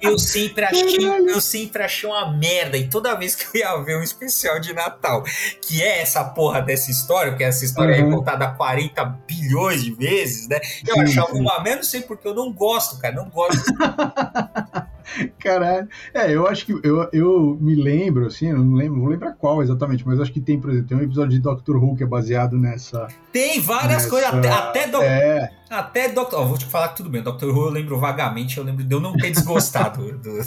Eu 0.00 0.18
sempre 0.18 0.64
achei, 0.64 1.06
eu 1.06 1.40
sempre 1.40 1.84
achei 1.84 2.08
uma 2.08 2.32
merda. 2.32 2.76
E 2.76 2.88
toda 2.88 3.14
vez 3.14 3.36
que 3.36 3.56
eu 3.56 3.60
ia 3.60 3.76
ver 3.84 3.96
um 3.96 4.02
especial 4.02 4.58
de 4.58 4.72
Natal, 4.72 5.22
que 5.64 5.80
é 5.80 6.00
essa 6.00 6.24
porra 6.24 6.60
dessa 6.60 6.90
história, 6.90 7.30
porque 7.30 7.44
essa 7.44 7.64
história 7.64 8.02
uhum. 8.02 8.10
é 8.10 8.16
contada 8.16 8.48
40 8.48 9.04
bilhões 9.26 9.84
de 9.84 9.92
vezes, 9.92 10.48
né? 10.48 10.58
Eu 10.86 10.94
sim, 10.94 11.02
achava 11.02 11.32
sim. 11.32 11.40
uma 11.40 11.60
merda, 11.60 11.76
não 11.76 11.84
sei 11.84 12.00
porque 12.00 12.26
eu 12.26 12.34
não 12.34 12.52
gosto, 12.52 12.98
cara. 12.98 13.14
Não 13.14 13.30
gosto. 13.30 13.62
Caralho. 15.38 15.88
É, 16.14 16.34
eu 16.34 16.46
acho 16.46 16.66
que 16.66 16.72
eu, 16.82 17.08
eu 17.12 17.58
me 17.60 17.74
lembro, 17.74 18.26
assim, 18.26 18.48
eu 18.48 18.58
não 18.58 18.74
lembro, 18.74 19.00
vou 19.00 19.10
lembrar 19.10 19.32
qual 19.32 19.62
exatamente, 19.62 20.06
mas 20.06 20.20
acho 20.20 20.32
que 20.32 20.40
tem, 20.40 20.60
por 20.60 20.70
exemplo, 20.70 20.88
tem 20.88 20.98
um 20.98 21.02
episódio 21.02 21.30
de 21.30 21.40
Doctor 21.40 21.82
Who 21.82 21.96
que 21.96 22.02
é 22.02 22.06
baseado 22.06 22.58
nessa. 22.58 23.06
Tem 23.32 23.60
várias 23.60 24.04
nessa, 24.04 24.10
coisas, 24.10 24.32
até, 24.32 24.50
até, 24.50 24.88
do, 24.88 25.02
é. 25.02 25.50
até 25.70 26.08
Doctor. 26.08 26.40
Ó, 26.40 26.46
vou 26.46 26.58
te 26.58 26.66
falar 26.66 26.88
que 26.88 26.96
tudo 26.96 27.10
bem, 27.10 27.22
Doctor 27.22 27.50
Who 27.50 27.66
eu 27.66 27.70
lembro 27.70 27.98
vagamente, 27.98 28.58
eu 28.58 28.64
lembro 28.64 28.84
de 28.84 28.94
eu 28.94 29.00
não 29.00 29.14
ter 29.14 29.30
desgostado. 29.30 30.12
do... 30.18 30.38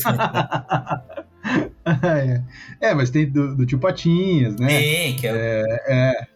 é. 2.06 2.44
é, 2.82 2.94
mas 2.94 3.10
tem 3.10 3.30
do, 3.30 3.56
do 3.56 3.66
Tio 3.66 3.80
Patinhas, 3.80 4.58
né? 4.58 4.68
Tem, 4.68 5.16
que 5.16 5.28
é. 5.28 5.32
é, 5.34 5.64
é. 5.88 6.28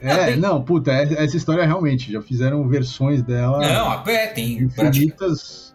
É, 0.00 0.36
não, 0.36 0.62
puta, 0.62 0.92
essa 0.92 1.36
história 1.36 1.64
realmente, 1.64 2.12
já 2.12 2.20
fizeram 2.20 2.68
versões 2.68 3.22
dela. 3.22 3.60
Não, 3.60 4.06
é, 4.06 4.26
tem. 4.26 4.62
Infinitas 4.62 5.65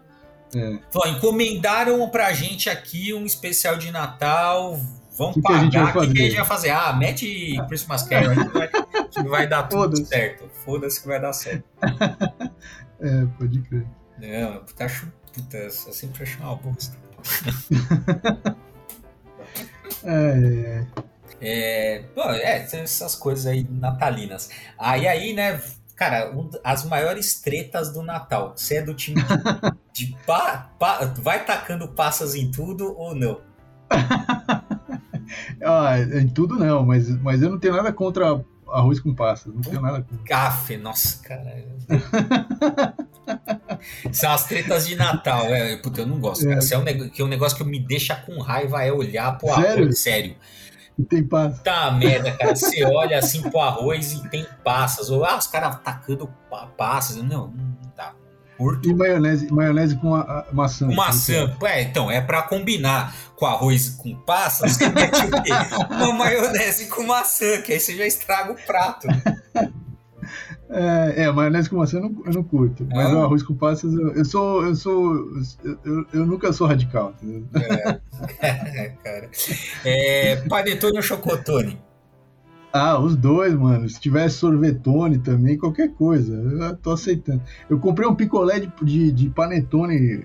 é. 0.55 0.79
Falou, 0.91 1.07
encomendaram 1.07 2.07
pra 2.09 2.33
gente 2.33 2.69
aqui 2.69 3.13
um 3.13 3.25
especial 3.25 3.77
de 3.77 3.91
Natal. 3.91 4.79
Vamos 5.17 5.35
que 5.35 5.41
pagar. 5.41 5.95
O 5.97 6.01
que, 6.01 6.13
que, 6.13 6.21
a 6.21 6.25
gente 6.25 6.35
vai 6.35 6.45
fazer? 6.45 6.69
Ah, 6.71 6.93
mete 6.93 7.55
Christmas 7.67 8.03
Carol 8.03 8.31
que 8.31 8.53
vai, 8.53 8.67
que 9.09 9.23
vai 9.23 9.47
dar 9.47 9.63
tudo 9.63 10.03
certo. 10.05 10.49
Foda-se 10.65 11.01
que 11.01 11.07
vai 11.07 11.19
dar 11.21 11.33
certo. 11.33 11.63
é, 12.99 13.25
pode 13.37 13.61
crer. 13.61 13.85
Não, 14.17 14.63
puta, 14.63 14.85
acho, 14.85 15.11
puta, 15.33 15.57
eu 15.57 15.71
sempre 15.71 16.23
acho 16.23 16.39
uma 16.39 16.55
bosta. 16.55 16.97
é, 20.03 20.85
é. 20.87 20.87
É, 21.43 22.03
bom, 22.15 22.29
é, 22.29 22.57
essas 22.57 23.15
coisas 23.15 23.47
aí 23.47 23.65
natalinas. 23.67 24.51
Aí, 24.77 25.07
aí, 25.07 25.33
né, 25.33 25.59
Cara, 25.95 26.31
um, 26.35 26.49
as 26.63 26.83
maiores 26.85 27.39
tretas 27.41 27.91
do 27.91 28.01
Natal. 28.01 28.53
Você 28.55 28.77
é 28.77 28.81
do 28.81 28.93
time 28.93 29.21
de, 29.93 30.05
de 30.07 30.17
pa, 30.25 30.71
pa, 30.79 31.05
vai 31.17 31.45
tacando 31.45 31.87
passas 31.87 32.35
em 32.35 32.51
tudo 32.51 32.97
ou 32.97 33.13
não? 33.13 33.41
ah, 35.63 35.99
em 35.99 36.27
tudo 36.27 36.57
não, 36.57 36.85
mas, 36.85 37.09
mas 37.21 37.41
eu 37.41 37.49
não 37.49 37.59
tenho 37.59 37.75
nada 37.75 37.91
contra 37.91 38.43
arroz 38.71 38.99
com 38.99 39.13
passas. 39.13 39.53
Não 39.53 39.61
tenho 39.61 39.81
nada 39.81 40.01
contra. 40.01 40.25
Café, 40.25 40.77
nossa, 40.77 41.21
cara. 41.23 41.65
São 44.11 44.31
as 44.31 44.45
tretas 44.45 44.87
de 44.87 44.95
Natal. 44.95 45.45
É, 45.45 45.77
puta, 45.77 46.01
eu 46.01 46.07
não 46.07 46.19
gosto. 46.19 46.45
Cara. 46.45 46.59
É. 46.59 46.73
é 46.73 46.77
um, 46.77 47.09
que 47.09 47.21
é 47.21 47.25
um 47.25 47.27
negócio 47.27 47.57
que 47.57 47.63
me 47.63 47.79
deixa 47.79 48.15
com 48.15 48.39
raiva 48.39 48.83
é 48.83 48.91
olhar 48.91 49.37
pro 49.37 49.53
sério? 49.53 49.83
arroz. 49.83 49.99
Sério. 49.99 50.35
Tem 51.09 51.23
passas. 51.23 51.59
Tá 51.61 51.91
merda, 51.91 52.31
cara. 52.31 52.55
Você 52.55 52.83
olha 52.85 53.17
assim 53.17 53.41
pro 53.41 53.59
arroz 53.59 54.13
e 54.13 54.29
tem 54.29 54.45
passas. 54.63 55.09
Ou 55.09 55.25
ah, 55.25 55.37
os 55.37 55.47
caras 55.47 55.79
tacando 55.83 56.29
passas. 56.77 57.17
Não, 57.17 57.47
não 57.47 57.89
tá. 57.95 58.13
Curto. 58.57 58.89
E 58.89 58.93
maionese, 58.93 59.51
maionese 59.51 59.95
com 59.95 60.15
a, 60.15 60.21
a 60.21 60.45
maçã. 60.51 60.87
Com 60.87 60.95
maçã. 60.95 61.55
É, 61.63 61.81
então, 61.81 62.11
é 62.11 62.21
pra 62.21 62.43
combinar 62.43 63.15
com 63.35 63.45
arroz 63.45 63.89
com 63.89 64.15
passas, 64.17 64.73
você 64.73 64.87
mete 64.89 65.19
o 65.25 65.41
quê? 65.41 65.51
Uma 65.89 66.13
maionese 66.13 66.85
com 66.85 67.03
maçã, 67.03 67.59
que 67.63 67.73
aí 67.73 67.79
você 67.79 67.97
já 67.97 68.05
estraga 68.05 68.51
o 68.51 68.55
prato. 68.55 69.07
É, 70.71 71.23
é, 71.23 71.31
maionese 71.31 71.69
com 71.69 71.75
maçã 71.75 71.97
eu 71.97 72.03
não, 72.03 72.23
eu 72.25 72.33
não 72.33 72.43
curto. 72.43 72.87
Mas 72.89 73.11
ah. 73.11 73.15
o 73.15 73.21
arroz 73.23 73.43
com 73.43 73.53
passas, 73.53 73.93
eu, 73.93 74.13
eu 74.13 74.23
sou. 74.23 74.63
Eu 74.63 74.75
sou. 74.75 75.27
Eu, 75.83 76.05
eu, 76.13 76.25
nunca 76.25 76.53
sou 76.53 76.65
radical. 76.65 77.13
É, 77.53 77.99
é, 78.85 78.89
cara. 79.03 79.29
É, 79.83 80.35
panetone 80.47 80.95
ou 80.95 81.03
chocotone? 81.03 81.77
Ah, 82.71 82.97
os 82.97 83.17
dois, 83.17 83.53
mano. 83.53 83.89
Se 83.89 83.99
tivesse 83.99 84.37
sorvetone 84.37 85.17
também, 85.17 85.57
qualquer 85.57 85.89
coisa. 85.89 86.33
Eu 86.33 86.75
tô 86.77 86.91
aceitando. 86.91 87.41
Eu 87.69 87.77
comprei 87.77 88.07
um 88.07 88.15
picolé 88.15 88.61
de, 88.61 88.71
de, 88.81 89.11
de 89.11 89.29
panetone 89.29 90.23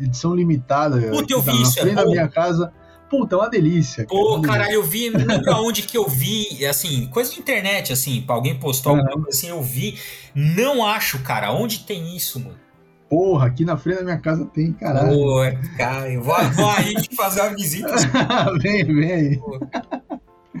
edição 0.00 0.34
limitada. 0.34 1.00
Puta, 1.10 1.32
eu 1.32 1.40
vi 1.40 1.52
na 1.52 1.62
isso, 1.62 1.80
frente 1.80 1.92
é 1.92 1.94
da 1.94 2.06
minha 2.06 2.28
casa. 2.28 2.72
Puta, 3.08 3.36
é 3.36 3.38
uma 3.38 3.48
delícia. 3.48 4.04
Pô, 4.06 4.40
caralho, 4.40 4.74
eu 4.74 4.82
vi, 4.82 5.10
não 5.10 5.24
lembro 5.24 5.52
aonde 5.52 5.82
que 5.82 5.96
eu 5.96 6.08
vi, 6.08 6.66
assim, 6.66 7.06
coisa 7.06 7.32
de 7.32 7.38
internet, 7.38 7.92
assim, 7.92 8.20
pra 8.22 8.34
alguém 8.34 8.58
postar 8.58 8.90
alguma 8.90 9.10
coisa 9.10 9.28
assim, 9.28 9.48
eu 9.48 9.62
vi. 9.62 9.98
Não 10.34 10.84
acho, 10.84 11.20
cara, 11.20 11.52
onde 11.52 11.80
tem 11.80 12.16
isso, 12.16 12.40
mano? 12.40 12.58
Porra, 13.08 13.46
aqui 13.46 13.64
na 13.64 13.76
frente 13.76 13.98
da 13.98 14.04
minha 14.04 14.18
casa 14.18 14.44
tem, 14.46 14.72
caralho. 14.72 15.16
Pô, 15.16 15.40
cara, 15.76 16.10
eu 16.10 16.22
vou, 16.22 16.34
vou 16.52 16.68
aí 16.70 16.94
te 16.94 17.14
fazer 17.14 17.40
uma 17.42 17.54
visita. 17.54 17.94
vem, 18.60 18.84
vem 18.84 19.12
aí. 19.12 19.40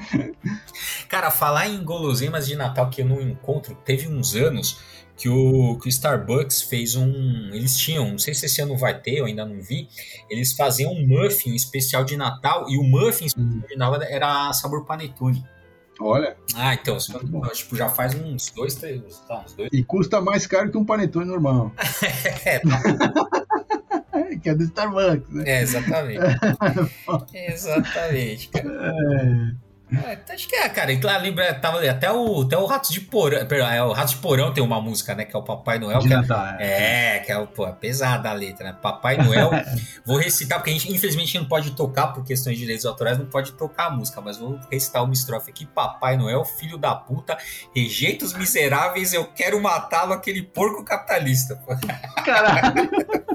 Cara, 1.08 1.30
falar 1.30 1.68
em 1.68 1.82
guloseimas 1.82 2.46
de 2.46 2.56
Natal 2.56 2.90
que 2.90 3.02
eu 3.02 3.06
não 3.06 3.20
encontro, 3.20 3.74
teve 3.84 4.08
uns 4.08 4.34
anos 4.34 4.78
que 5.16 5.28
o, 5.28 5.78
que 5.78 5.88
o 5.88 5.90
Starbucks 5.90 6.62
fez 6.62 6.94
um. 6.94 7.50
Eles 7.52 7.76
tinham, 7.76 8.10
não 8.10 8.18
sei 8.18 8.34
se 8.34 8.46
esse 8.46 8.60
ano 8.60 8.76
vai 8.76 9.00
ter, 9.00 9.18
eu 9.18 9.24
ainda 9.24 9.46
não 9.46 9.60
vi. 9.60 9.88
Eles 10.28 10.52
faziam 10.52 10.92
um 10.92 11.06
muffin 11.06 11.54
especial 11.54 12.04
de 12.04 12.16
Natal 12.16 12.66
e 12.68 12.76
o 12.76 12.82
muffin 12.82 13.26
hum. 13.36 13.60
original 13.62 13.94
era 14.02 14.52
sabor 14.52 14.84
panetone. 14.84 15.44
Olha. 15.98 16.36
Ah, 16.54 16.74
então, 16.74 16.98
tipo, 17.54 17.74
já 17.74 17.88
faz 17.88 18.14
uns 18.14 18.50
dois, 18.50 18.74
três. 18.74 19.18
Tá, 19.26 19.40
uns 19.40 19.54
dois. 19.54 19.70
E 19.72 19.82
custa 19.82 20.20
mais 20.20 20.46
caro 20.46 20.70
que 20.70 20.76
um 20.76 20.84
panetone 20.84 21.24
normal. 21.24 21.72
é, 22.44 22.58
tá. 22.58 22.82
que 24.42 24.50
é 24.50 24.54
do 24.54 24.64
Starbucks, 24.64 25.30
né? 25.30 25.44
É, 25.46 25.62
exatamente. 25.62 26.20
exatamente, 27.32 28.48
cara. 28.48 28.68
É. 28.68 29.65
É, 29.92 30.18
acho 30.34 30.48
que 30.48 30.56
é, 30.56 30.68
cara. 30.68 30.92
Então, 30.92 31.10
lembra, 31.20 31.54
tava 31.54 31.78
até 31.88 32.10
o, 32.10 32.42
até 32.42 32.58
o 32.58 32.66
Ratos 32.66 32.90
de 32.90 33.00
Porão. 33.00 33.38
É, 33.38 33.82
o 33.82 33.92
Ratos 33.92 34.14
de 34.14 34.20
Porão 34.20 34.52
tem 34.52 34.62
uma 34.62 34.80
música, 34.80 35.14
né? 35.14 35.24
Que 35.24 35.36
é 35.36 35.38
o 35.38 35.42
Papai 35.42 35.78
Noel. 35.78 36.00
Que 36.00 36.08
Natal, 36.08 36.44
é, 36.58 37.16
é, 37.16 37.18
que 37.20 37.30
é, 37.30 37.46
pô, 37.46 37.66
é 37.66 37.72
pesada 37.72 38.28
a 38.28 38.32
letra, 38.32 38.66
né? 38.66 38.76
Papai 38.80 39.16
Noel. 39.16 39.50
vou 40.04 40.16
recitar, 40.18 40.58
porque 40.58 40.70
a 40.70 40.72
gente, 40.72 40.92
infelizmente, 40.92 41.38
não 41.38 41.46
pode 41.46 41.70
tocar, 41.72 42.08
por 42.08 42.24
questões 42.24 42.56
de 42.56 42.62
direitos 42.62 42.84
autorais, 42.84 43.16
não 43.16 43.26
pode 43.26 43.52
tocar 43.52 43.86
a 43.86 43.90
música, 43.90 44.20
mas 44.20 44.38
vou 44.38 44.58
recitar 44.70 45.04
uma 45.04 45.14
estrofe 45.14 45.50
aqui. 45.50 45.66
Papai 45.66 46.16
Noel, 46.16 46.44
filho 46.44 46.76
da 46.76 46.94
puta, 46.94 47.38
rejeita 47.74 48.24
os 48.24 48.32
miseráveis, 48.32 49.12
eu 49.12 49.26
quero 49.26 49.60
matá-lo, 49.60 50.12
aquele 50.12 50.42
porco 50.42 50.84
capitalista. 50.84 51.60
Caralho. 52.24 52.90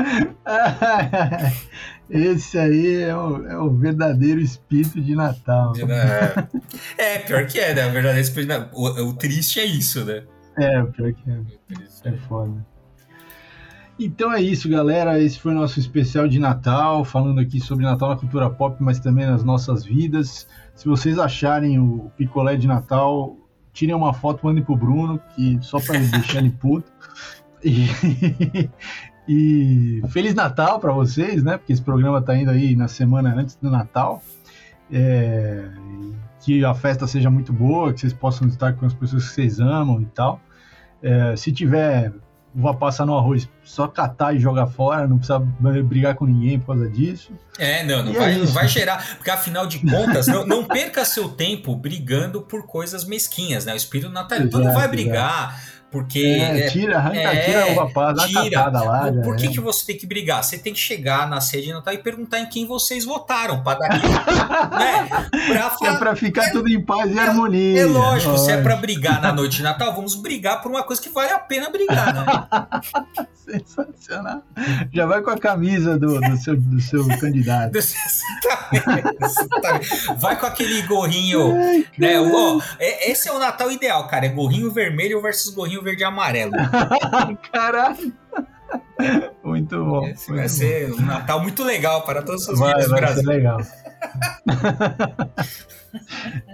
Esse 2.10 2.58
aí 2.58 3.02
é 3.02 3.16
o, 3.16 3.46
é 3.46 3.58
o 3.58 3.70
verdadeiro 3.70 4.40
espírito 4.40 5.00
de 5.00 5.14
Natal. 5.14 5.72
É, 6.98 7.16
é 7.16 7.18
pior 7.20 7.46
que 7.46 7.58
é, 7.58 7.74
né? 7.74 7.86
O 7.86 7.92
verdadeiro 7.92 8.20
espírito 8.20 8.52
de 8.52 8.58
Natal. 8.58 8.70
O, 8.74 9.10
o 9.10 9.14
triste 9.14 9.60
é 9.60 9.64
isso, 9.64 10.04
né? 10.04 10.24
É, 10.58 10.82
pior 10.82 11.12
que 11.12 11.30
é. 11.30 11.40
É 12.04 12.12
foda. 12.28 12.66
Então 14.02 14.32
é 14.32 14.40
isso, 14.40 14.68
galera. 14.68 15.20
Esse 15.20 15.38
foi 15.38 15.52
o 15.52 15.54
nosso 15.54 15.78
especial 15.78 16.26
de 16.26 16.38
Natal, 16.38 17.04
falando 17.04 17.38
aqui 17.38 17.60
sobre 17.60 17.84
Natal 17.84 18.08
na 18.08 18.16
cultura 18.16 18.48
pop, 18.48 18.74
mas 18.80 18.98
também 18.98 19.26
nas 19.26 19.44
nossas 19.44 19.84
vidas. 19.84 20.48
Se 20.74 20.86
vocês 20.86 21.18
acharem 21.18 21.78
o 21.78 22.10
picolé 22.16 22.56
de 22.56 22.66
Natal, 22.66 23.36
tirem 23.74 23.94
uma 23.94 24.14
foto, 24.14 24.46
mandem 24.46 24.64
pro 24.64 24.74
Bruno, 24.74 25.20
que 25.36 25.58
só 25.60 25.78
para 25.78 25.98
deixar 25.98 26.38
ele 26.38 26.50
puto. 26.50 26.90
E, 27.62 27.90
e 29.32 30.02
Feliz 30.08 30.34
Natal 30.34 30.80
para 30.80 30.92
vocês, 30.92 31.44
né? 31.44 31.56
Porque 31.56 31.72
esse 31.72 31.80
programa 31.80 32.20
tá 32.20 32.36
indo 32.36 32.50
aí 32.50 32.74
na 32.74 32.88
semana 32.88 33.32
antes 33.32 33.54
do 33.54 33.70
Natal. 33.70 34.20
É, 34.92 35.68
que 36.40 36.64
a 36.64 36.74
festa 36.74 37.06
seja 37.06 37.30
muito 37.30 37.52
boa, 37.52 37.92
que 37.92 38.00
vocês 38.00 38.12
possam 38.12 38.48
estar 38.48 38.72
com 38.72 38.84
as 38.86 38.92
pessoas 38.92 39.28
que 39.28 39.34
vocês 39.34 39.60
amam 39.60 40.02
e 40.02 40.06
tal. 40.06 40.40
É, 41.00 41.36
se 41.36 41.52
tiver 41.52 42.12
uva 42.52 42.74
passa 42.74 43.06
no 43.06 43.16
arroz, 43.16 43.48
só 43.62 43.86
catar 43.86 44.34
e 44.34 44.40
jogar 44.40 44.66
fora, 44.66 45.06
não 45.06 45.16
precisa 45.16 45.38
brigar 45.38 46.16
com 46.16 46.26
ninguém 46.26 46.58
por 46.58 46.74
causa 46.74 46.90
disso. 46.90 47.32
É, 47.56 47.84
não, 47.84 48.02
não, 48.02 48.12
vai, 48.12 48.34
é 48.34 48.38
não 48.38 48.46
vai 48.46 48.66
cheirar, 48.66 49.16
porque 49.16 49.30
afinal 49.30 49.64
de 49.64 49.78
contas, 49.78 50.26
não, 50.26 50.44
não, 50.44 50.64
perca 50.64 51.04
seu 51.04 51.28
tempo 51.28 51.76
brigando 51.76 52.42
por 52.42 52.66
coisas 52.66 53.04
mesquinhas, 53.04 53.64
né? 53.64 53.74
O 53.74 53.76
espírito 53.76 54.10
natalino 54.10 54.50
não 54.58 54.74
vai 54.74 54.88
brigar. 54.88 55.54
Exato 55.54 55.79
porque. 55.90 56.20
É, 56.20 56.68
tira, 56.68 56.98
arranca, 56.98 57.18
é, 57.18 57.44
tira 57.44 57.72
o 57.72 57.84
rapaz, 57.84 58.16
dá 58.16 58.26
tira. 58.26 58.68
lá. 58.68 59.12
Por, 59.12 59.22
por 59.22 59.36
que, 59.36 59.46
é. 59.46 59.50
que 59.50 59.60
você 59.60 59.86
tem 59.86 59.98
que 59.98 60.06
brigar? 60.06 60.42
Você 60.42 60.56
tem 60.56 60.72
que 60.72 60.78
chegar 60.78 61.28
na 61.28 61.40
sede 61.40 61.66
de 61.66 61.72
Natal 61.72 61.92
e 61.92 61.98
perguntar 61.98 62.38
em 62.38 62.48
quem 62.48 62.66
vocês 62.66 63.04
votaram, 63.04 63.62
para 63.62 63.80
dar 63.80 63.88
né? 64.78 65.08
pra 65.48 65.88
É 65.88 65.96
pra 65.96 66.16
ficar 66.16 66.46
é, 66.46 66.50
tudo 66.50 66.68
em 66.68 66.80
paz 66.80 67.10
e 67.10 67.18
é, 67.18 67.22
harmonia. 67.22 67.80
É 67.80 67.86
lógico, 67.86 68.38
se 68.38 68.52
é 68.52 68.62
pra 68.62 68.76
brigar 68.76 69.20
na 69.20 69.32
noite 69.32 69.56
de 69.56 69.62
Natal, 69.62 69.94
vamos 69.94 70.14
brigar 70.14 70.62
por 70.62 70.70
uma 70.70 70.82
coisa 70.82 71.02
que 71.02 71.08
vale 71.08 71.32
a 71.32 71.38
pena 71.38 71.70
brigar, 71.70 72.14
né? 72.14 73.26
Sensacional. 73.50 74.42
Já 74.92 75.06
vai 75.06 75.22
com 75.22 75.30
a 75.30 75.38
camisa 75.38 75.98
do, 75.98 76.20
do, 76.20 76.36
seu, 76.36 76.56
do 76.56 76.80
seu 76.80 77.06
candidato. 77.18 77.72
Vai 80.18 80.38
com 80.38 80.46
aquele 80.46 80.82
gorrinho. 80.82 81.56
Ai, 81.56 81.84
né? 81.98 82.20
Ó, 82.20 82.60
esse 82.78 83.28
é 83.28 83.32
o 83.32 83.40
Natal 83.40 83.72
ideal, 83.72 84.06
cara. 84.06 84.26
É 84.26 84.28
gorrinho 84.28 84.70
vermelho 84.70 85.20
versus 85.20 85.52
gorrinho 85.52 85.79
verde 85.82 86.02
e 86.02 86.04
amarelo. 86.04 86.52
Caralho! 87.52 88.12
Muito 89.42 89.84
bom. 89.84 90.06
Esse 90.06 90.30
muito 90.30 90.40
vai 90.40 90.48
bom. 90.48 90.54
ser 90.54 90.92
um 90.92 91.00
Natal 91.06 91.40
muito 91.40 91.64
legal 91.64 92.02
para 92.04 92.22
vai, 92.54 92.72
vidas 92.72 92.88
do 92.88 92.94
Brasil. 92.94 93.22
Ser 93.22 93.28
legal. 93.28 93.58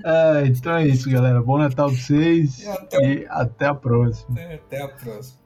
é, 0.05 0.47
então 0.47 0.77
é 0.77 0.87
isso, 0.87 1.11
galera. 1.11 1.43
Bom 1.43 1.59
Natal 1.59 1.89
para 1.89 1.97
vocês 1.97 2.61
e 2.61 2.69
até, 2.69 3.05
e 3.05 3.27
até 3.29 3.67
a 3.67 3.75
próxima. 3.75 4.41
Até 4.41 4.83
a 4.83 4.89
próxima. 4.89 5.46